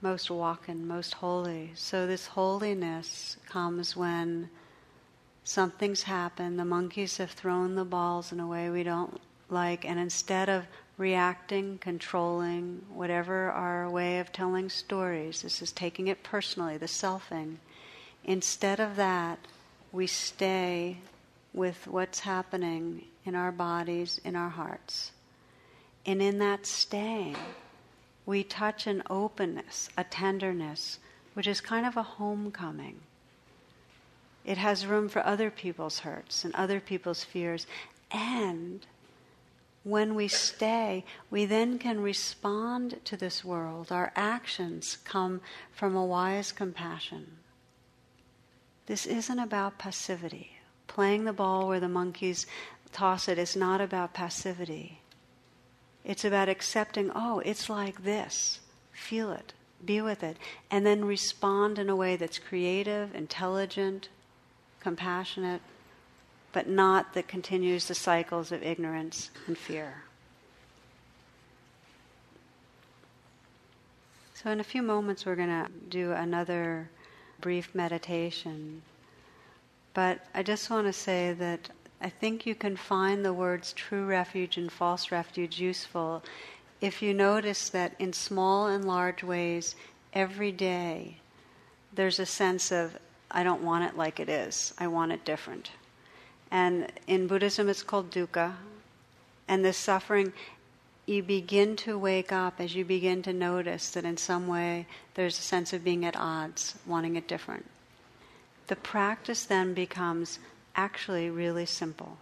Most 0.00 0.28
wakan, 0.28 0.84
most 0.84 1.14
holy. 1.14 1.72
So 1.74 2.06
this 2.06 2.26
holiness 2.26 3.36
comes 3.48 3.96
when 3.96 4.48
something's 5.44 6.02
happened, 6.02 6.58
the 6.58 6.64
monkeys 6.64 7.16
have 7.16 7.30
thrown 7.30 7.74
the 7.74 7.84
balls 7.84 8.32
in 8.32 8.40
a 8.40 8.46
way 8.46 8.70
we 8.70 8.82
don't 8.82 9.20
like, 9.48 9.84
and 9.84 9.98
instead 9.98 10.48
of 10.48 10.66
reacting, 10.98 11.78
controlling, 11.78 12.84
whatever 12.92 13.50
our 13.50 13.88
way 13.88 14.18
of 14.18 14.30
telling 14.30 14.68
stories, 14.68 15.42
this 15.42 15.62
is 15.62 15.72
taking 15.72 16.08
it 16.08 16.22
personally, 16.22 16.76
the 16.76 16.86
selfing, 16.86 17.56
instead 18.24 18.78
of 18.78 18.96
that, 18.96 19.38
we 19.90 20.06
stay 20.06 20.98
with 21.54 21.86
what's 21.86 22.20
happening 22.20 23.04
in 23.24 23.34
our 23.34 23.52
bodies, 23.52 24.20
in 24.24 24.36
our 24.36 24.50
hearts. 24.50 25.12
And 26.04 26.20
in 26.20 26.38
that 26.38 26.66
staying, 26.66 27.36
we 28.28 28.44
touch 28.44 28.86
an 28.86 29.02
openness, 29.08 29.88
a 29.96 30.04
tenderness, 30.04 30.98
which 31.32 31.46
is 31.46 31.62
kind 31.62 31.86
of 31.86 31.96
a 31.96 32.02
homecoming. 32.02 33.00
It 34.44 34.58
has 34.58 34.84
room 34.84 35.08
for 35.08 35.24
other 35.24 35.50
people's 35.50 36.00
hurts 36.00 36.44
and 36.44 36.54
other 36.54 36.78
people's 36.78 37.24
fears. 37.24 37.66
And 38.10 38.86
when 39.82 40.14
we 40.14 40.28
stay, 40.28 41.06
we 41.30 41.46
then 41.46 41.78
can 41.78 42.02
respond 42.02 43.00
to 43.06 43.16
this 43.16 43.46
world. 43.46 43.90
Our 43.90 44.12
actions 44.14 44.98
come 45.04 45.40
from 45.72 45.96
a 45.96 46.04
wise 46.04 46.52
compassion. 46.52 47.38
This 48.84 49.06
isn't 49.06 49.38
about 49.38 49.78
passivity. 49.78 50.58
Playing 50.86 51.24
the 51.24 51.32
ball 51.32 51.66
where 51.66 51.80
the 51.80 51.88
monkeys 51.88 52.44
toss 52.92 53.26
it 53.26 53.38
is 53.38 53.56
not 53.56 53.80
about 53.80 54.12
passivity. 54.12 55.00
It's 56.08 56.24
about 56.24 56.48
accepting, 56.48 57.12
oh, 57.14 57.40
it's 57.40 57.68
like 57.68 58.02
this. 58.02 58.60
Feel 58.92 59.30
it, 59.30 59.52
be 59.84 60.00
with 60.00 60.24
it, 60.24 60.38
and 60.70 60.84
then 60.84 61.04
respond 61.04 61.78
in 61.78 61.90
a 61.90 61.94
way 61.94 62.16
that's 62.16 62.38
creative, 62.38 63.14
intelligent, 63.14 64.08
compassionate, 64.80 65.60
but 66.50 66.66
not 66.66 67.12
that 67.12 67.28
continues 67.28 67.86
the 67.86 67.94
cycles 67.94 68.50
of 68.50 68.62
ignorance 68.62 69.30
and 69.46 69.58
fear. 69.58 70.02
So, 74.32 74.50
in 74.50 74.60
a 74.60 74.64
few 74.64 74.82
moments, 74.82 75.26
we're 75.26 75.36
going 75.36 75.48
to 75.48 75.68
do 75.90 76.12
another 76.12 76.88
brief 77.42 77.74
meditation. 77.74 78.80
But 79.92 80.20
I 80.34 80.42
just 80.42 80.70
want 80.70 80.86
to 80.86 80.92
say 80.92 81.34
that 81.34 81.68
I 82.00 82.08
think 82.08 82.46
you 82.46 82.54
can 82.54 82.76
find 82.76 83.24
the 83.24 83.32
words 83.32 83.72
true 83.72 84.04
refuge 84.04 84.56
and 84.56 84.70
false 84.70 85.10
refuge 85.10 85.60
useful 85.60 86.22
if 86.80 87.02
you 87.02 87.12
notice 87.12 87.68
that 87.70 87.94
in 87.98 88.12
small 88.12 88.68
and 88.68 88.84
large 88.84 89.22
ways, 89.22 89.74
every 90.12 90.52
day, 90.52 91.16
there's 91.92 92.18
a 92.18 92.26
sense 92.26 92.70
of, 92.70 92.96
I 93.30 93.42
don't 93.42 93.62
want 93.62 93.84
it 93.84 93.96
like 93.96 94.20
it 94.20 94.28
is, 94.28 94.72
I 94.78 94.86
want 94.86 95.12
it 95.12 95.24
different. 95.24 95.70
And 96.50 96.90
in 97.06 97.26
Buddhism, 97.26 97.68
it's 97.68 97.82
called 97.82 98.10
dukkha. 98.10 98.54
And 99.48 99.64
this 99.64 99.76
suffering, 99.76 100.32
you 101.06 101.22
begin 101.22 101.74
to 101.76 101.98
wake 101.98 102.32
up 102.32 102.60
as 102.60 102.74
you 102.74 102.84
begin 102.84 103.22
to 103.22 103.32
notice 103.32 103.90
that 103.90 104.04
in 104.04 104.16
some 104.16 104.46
way 104.46 104.86
there's 105.14 105.38
a 105.38 105.42
sense 105.42 105.72
of 105.72 105.84
being 105.84 106.04
at 106.04 106.16
odds, 106.16 106.76
wanting 106.86 107.16
it 107.16 107.26
different. 107.26 107.66
The 108.68 108.76
practice 108.76 109.44
then 109.44 109.74
becomes 109.74 110.38
actually 110.78 111.28
really 111.28 111.66
simple. 111.66 112.16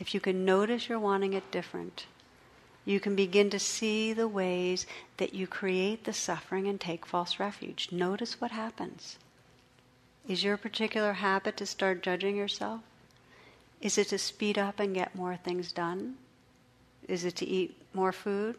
If 0.00 0.14
you 0.14 0.20
can 0.20 0.46
notice 0.46 0.88
you're 0.88 0.98
wanting 0.98 1.34
it 1.34 1.50
different, 1.50 2.06
you 2.86 2.98
can 2.98 3.14
begin 3.14 3.50
to 3.50 3.58
see 3.58 4.14
the 4.14 4.26
ways 4.26 4.86
that 5.18 5.34
you 5.34 5.46
create 5.46 6.04
the 6.04 6.14
suffering 6.14 6.66
and 6.66 6.80
take 6.80 7.04
false 7.04 7.38
refuge. 7.38 7.90
Notice 7.92 8.40
what 8.40 8.50
happens. 8.50 9.18
Is 10.26 10.42
your 10.42 10.56
particular 10.56 11.12
habit 11.12 11.58
to 11.58 11.66
start 11.66 12.02
judging 12.02 12.34
yourself? 12.34 12.80
Is 13.82 13.98
it 13.98 14.08
to 14.08 14.18
speed 14.18 14.56
up 14.56 14.80
and 14.80 14.94
get 14.94 15.14
more 15.14 15.36
things 15.36 15.70
done? 15.70 16.14
Is 17.06 17.26
it 17.26 17.36
to 17.36 17.46
eat 17.46 17.76
more 17.92 18.12
food? 18.12 18.56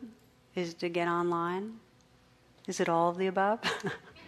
Is 0.54 0.72
it 0.74 0.80
to 0.80 0.90
get 0.90 1.08
online? 1.08 1.80
Is 2.68 2.80
it 2.80 2.88
all 2.88 3.10
of 3.10 3.18
the 3.18 3.28
above? 3.28 3.62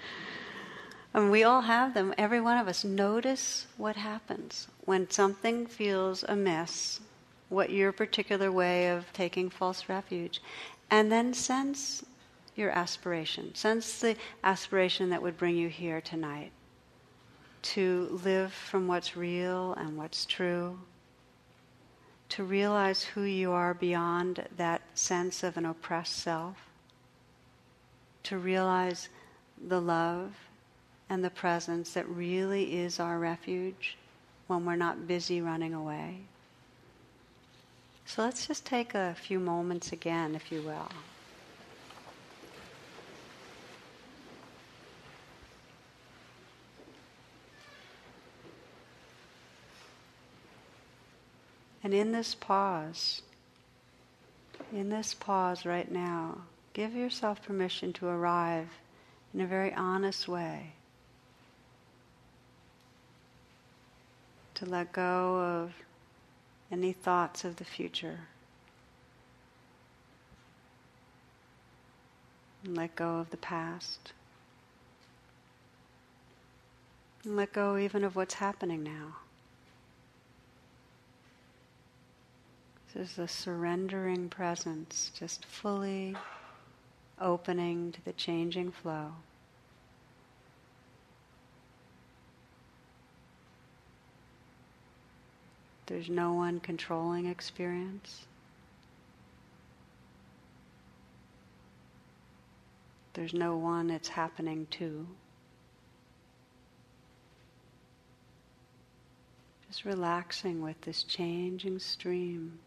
And 1.14 1.30
we 1.30 1.44
all 1.44 1.62
have 1.62 1.94
them, 1.94 2.14
every 2.18 2.40
one 2.40 2.58
of 2.58 2.68
us. 2.68 2.86
Notice 2.86 3.68
what 3.78 3.98
happens 3.98 4.68
when 4.86 5.10
something 5.10 5.66
feels 5.68 6.24
amiss, 6.24 7.02
what 7.50 7.70
your 7.70 7.92
particular 7.92 8.52
way 8.52 8.90
of 8.90 9.12
taking 9.12 9.50
false 9.50 9.90
refuge. 9.90 10.42
And 10.90 11.12
then 11.12 11.34
sense 11.34 12.06
your 12.56 12.72
aspiration. 12.72 13.54
Sense 13.56 14.00
the 14.00 14.16
aspiration 14.44 15.10
that 15.10 15.22
would 15.22 15.38
bring 15.38 15.58
you 15.58 15.68
here 15.68 16.00
tonight 16.00 16.52
to 17.62 18.20
live 18.24 18.54
from 18.54 18.88
what's 18.88 19.16
real 19.16 19.74
and 19.74 19.98
what's 19.98 20.26
true, 20.26 20.80
to 22.30 22.44
realize 22.44 23.04
who 23.04 23.22
you 23.22 23.52
are 23.52 23.74
beyond 23.74 24.48
that 24.58 24.82
sense 24.94 25.44
of 25.44 25.58
an 25.58 25.66
oppressed 25.66 26.16
self, 26.18 26.58
to 28.24 28.38
realize 28.38 29.10
the 29.68 29.80
love 29.80 30.34
and 31.12 31.26
the 31.26 31.30
presence 31.30 31.92
that 31.92 32.08
really 32.08 32.80
is 32.80 32.98
our 32.98 33.20
refuge 33.20 33.98
when 34.48 34.64
we're 34.64 34.78
not 34.78 35.10
busy 35.10 35.42
running 35.42 35.74
away. 35.74 36.16
So 38.06 38.22
let's 38.22 38.48
just 38.48 38.66
take 38.66 38.96
a 38.96 39.14
few 39.14 39.38
moments 39.38 39.92
again, 39.92 40.36
if 40.36 40.54
you 40.54 40.62
will. 40.62 40.88
And 51.84 51.94
in 51.94 52.14
this 52.14 52.34
pause, 52.36 53.22
in 54.72 54.88
this 54.88 55.14
pause 55.14 55.66
right 55.66 55.92
now, 55.92 56.38
give 56.72 56.96
yourself 56.96 57.44
permission 57.44 57.92
to 57.92 58.08
arrive 58.08 58.70
in 59.34 59.42
a 59.42 59.46
very 59.46 59.74
honest 59.74 60.30
way 60.30 60.72
to 64.62 64.70
let 64.70 64.94
go 64.94 65.40
of 65.40 65.74
any 66.72 66.94
thoughts 66.94 67.44
of 67.44 67.56
the 67.56 67.66
future. 67.66 68.20
Let 72.64 72.96
go 72.96 73.18
of 73.18 73.32
the 73.32 73.38
past. 73.38 74.14
Let 77.26 77.52
go 77.54 77.76
even 77.76 78.04
of 78.04 78.16
what's 78.16 78.36
happening 78.36 78.84
now. 78.84 79.16
This 82.94 83.14
is 83.14 83.18
a 83.18 83.28
surrendering 83.28 84.30
presence, 84.30 85.12
just 85.18 85.44
fully 85.44 86.16
opening 87.20 87.94
to 87.94 88.06
the 88.06 88.14
changing 88.14 88.72
flow. 88.72 89.14
There's 95.92 96.10
no 96.10 96.32
one 96.32 96.62
controlling 96.62 97.26
experience. 97.26 98.26
There's 103.12 103.34
no 103.34 103.58
one 103.58 103.90
it's 103.90 104.08
happening 104.08 104.68
to. 104.72 105.06
Just 109.68 109.84
relaxing 109.84 110.62
with 110.62 110.80
this 110.80 111.04
changing 111.04 111.78
stream. 111.80 112.58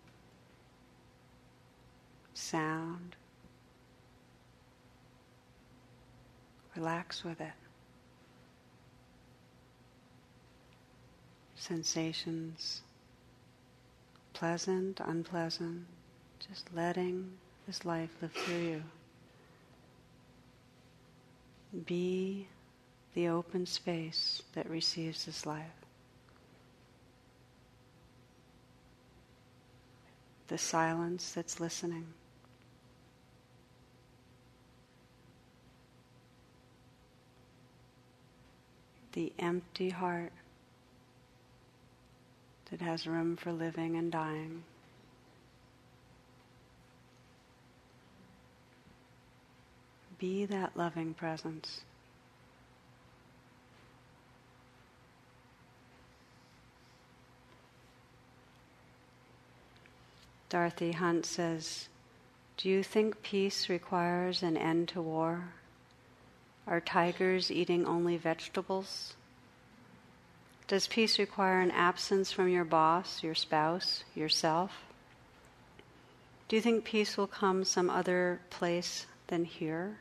sound. 2.35 3.17
Relax 6.77 7.25
with 7.25 7.41
it. 7.41 7.53
Sensations, 11.57 12.83
pleasant, 14.35 15.01
unpleasant, 15.03 15.87
just 16.47 16.69
letting 16.75 17.33
this 17.67 17.85
life 17.87 18.11
live 18.21 18.33
through 18.33 18.57
you. 18.57 18.83
Be 21.87 22.47
the 23.15 23.29
open 23.29 23.65
space 23.65 24.43
that 24.55 24.69
receives 24.69 25.25
this 25.25 25.47
life. 25.47 25.65
The 30.49 30.59
silence 30.59 31.33
that's 31.33 31.59
listening. 31.59 32.07
The 39.13 39.33
empty 39.39 39.91
heart 39.91 40.33
that 42.71 42.81
has 42.81 43.07
room 43.07 43.37
for 43.37 43.53
living 43.53 43.97
and 43.97 44.11
dying. 44.11 44.63
Be 50.19 50.45
that 50.47 50.77
loving 50.77 51.15
presence. 51.15 51.83
Dorothy 60.49 60.93
Hunt 60.93 61.27
says, 61.27 61.89
Do 62.57 62.69
you 62.69 62.85
think 62.85 63.23
peace 63.23 63.69
requires 63.69 64.43
an 64.43 64.57
end 64.57 64.89
to 64.91 65.03
war? 65.03 65.53
Are 66.67 66.81
tigers 66.81 67.51
eating 67.51 67.85
only 67.85 68.17
vegetables? 68.17 69.15
Does 70.67 70.87
peace 70.87 71.19
require 71.19 71.61
an 71.61 71.71
absence 71.71 72.33
from 72.33 72.49
your 72.49 72.65
boss, 72.65 73.23
your 73.23 73.35
spouse, 73.35 74.05
yourself? 74.15 74.83
Do 76.49 76.57
you 76.57 76.63
think 76.63 76.85
peace 76.85 77.17
will 77.17 77.27
come 77.27 77.65
some 77.65 77.91
other 77.91 78.41
place 78.49 79.07
than 79.27 79.45
here? 79.45 79.99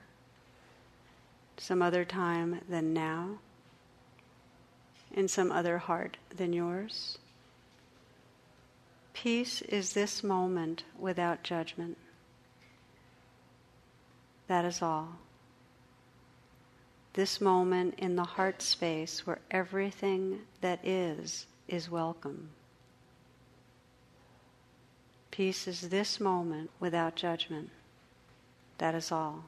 Some 1.57 1.81
other 1.81 2.05
time 2.05 2.61
than 2.69 2.93
now? 2.93 3.39
In 5.11 5.27
some 5.27 5.51
other 5.51 5.79
heart 5.79 6.17
than 6.35 6.53
yours? 6.53 7.17
Peace 9.13 9.61
is 9.63 9.93
this 9.93 10.23
moment 10.23 10.85
without 10.97 11.43
judgment. 11.43 11.97
That 14.47 14.63
is 14.63 14.81
all. 14.81 15.17
This 17.13 17.39
moment 17.39 17.95
in 17.97 18.15
the 18.15 18.23
heart 18.23 18.61
space 18.61 19.25
where 19.25 19.39
everything 19.51 20.41
that 20.61 20.79
is 20.83 21.45
is 21.67 21.89
welcome. 21.89 22.49
Peace 25.29 25.67
is 25.67 25.89
this 25.89 26.19
moment 26.19 26.69
without 26.79 27.15
judgment. 27.15 27.69
That 28.79 28.95
is 28.95 29.11
all. 29.11 29.45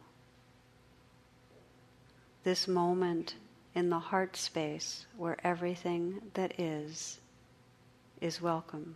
This 2.43 2.67
moment 2.67 3.35
in 3.73 3.89
the 3.89 3.99
heart 3.99 4.37
space 4.37 5.05
where 5.17 5.37
everything 5.43 6.21
that 6.35 6.59
is 6.59 7.19
is 8.21 8.41
welcome. 8.41 8.95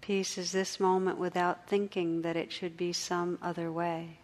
Peace 0.00 0.38
is 0.38 0.52
this 0.52 0.80
moment 0.80 1.18
without 1.18 1.68
thinking 1.68 2.22
that 2.22 2.36
it 2.36 2.50
should 2.50 2.76
be 2.76 2.92
some 2.92 3.38
other 3.42 3.70
way, 3.70 4.18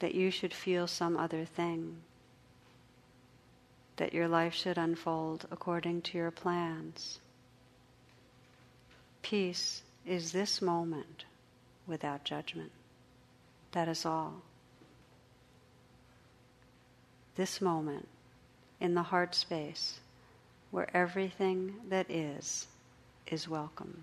that 0.00 0.14
you 0.14 0.30
should 0.30 0.54
feel 0.54 0.86
some 0.86 1.16
other 1.16 1.44
thing, 1.44 1.96
that 3.96 4.12
your 4.12 4.28
life 4.28 4.54
should 4.54 4.78
unfold 4.78 5.46
according 5.50 6.02
to 6.02 6.18
your 6.18 6.30
plans. 6.30 7.18
Peace 9.22 9.82
is 10.06 10.32
this 10.32 10.62
moment 10.62 11.24
without 11.86 12.24
judgment. 12.24 12.70
That 13.72 13.88
is 13.88 14.06
all. 14.06 14.42
This 17.36 17.60
moment 17.60 18.08
in 18.80 18.94
the 18.94 19.02
heart 19.02 19.34
space 19.34 20.00
where 20.70 20.94
everything 20.96 21.74
that 21.88 22.10
is 22.10 22.66
is 23.26 23.48
welcome. 23.48 24.02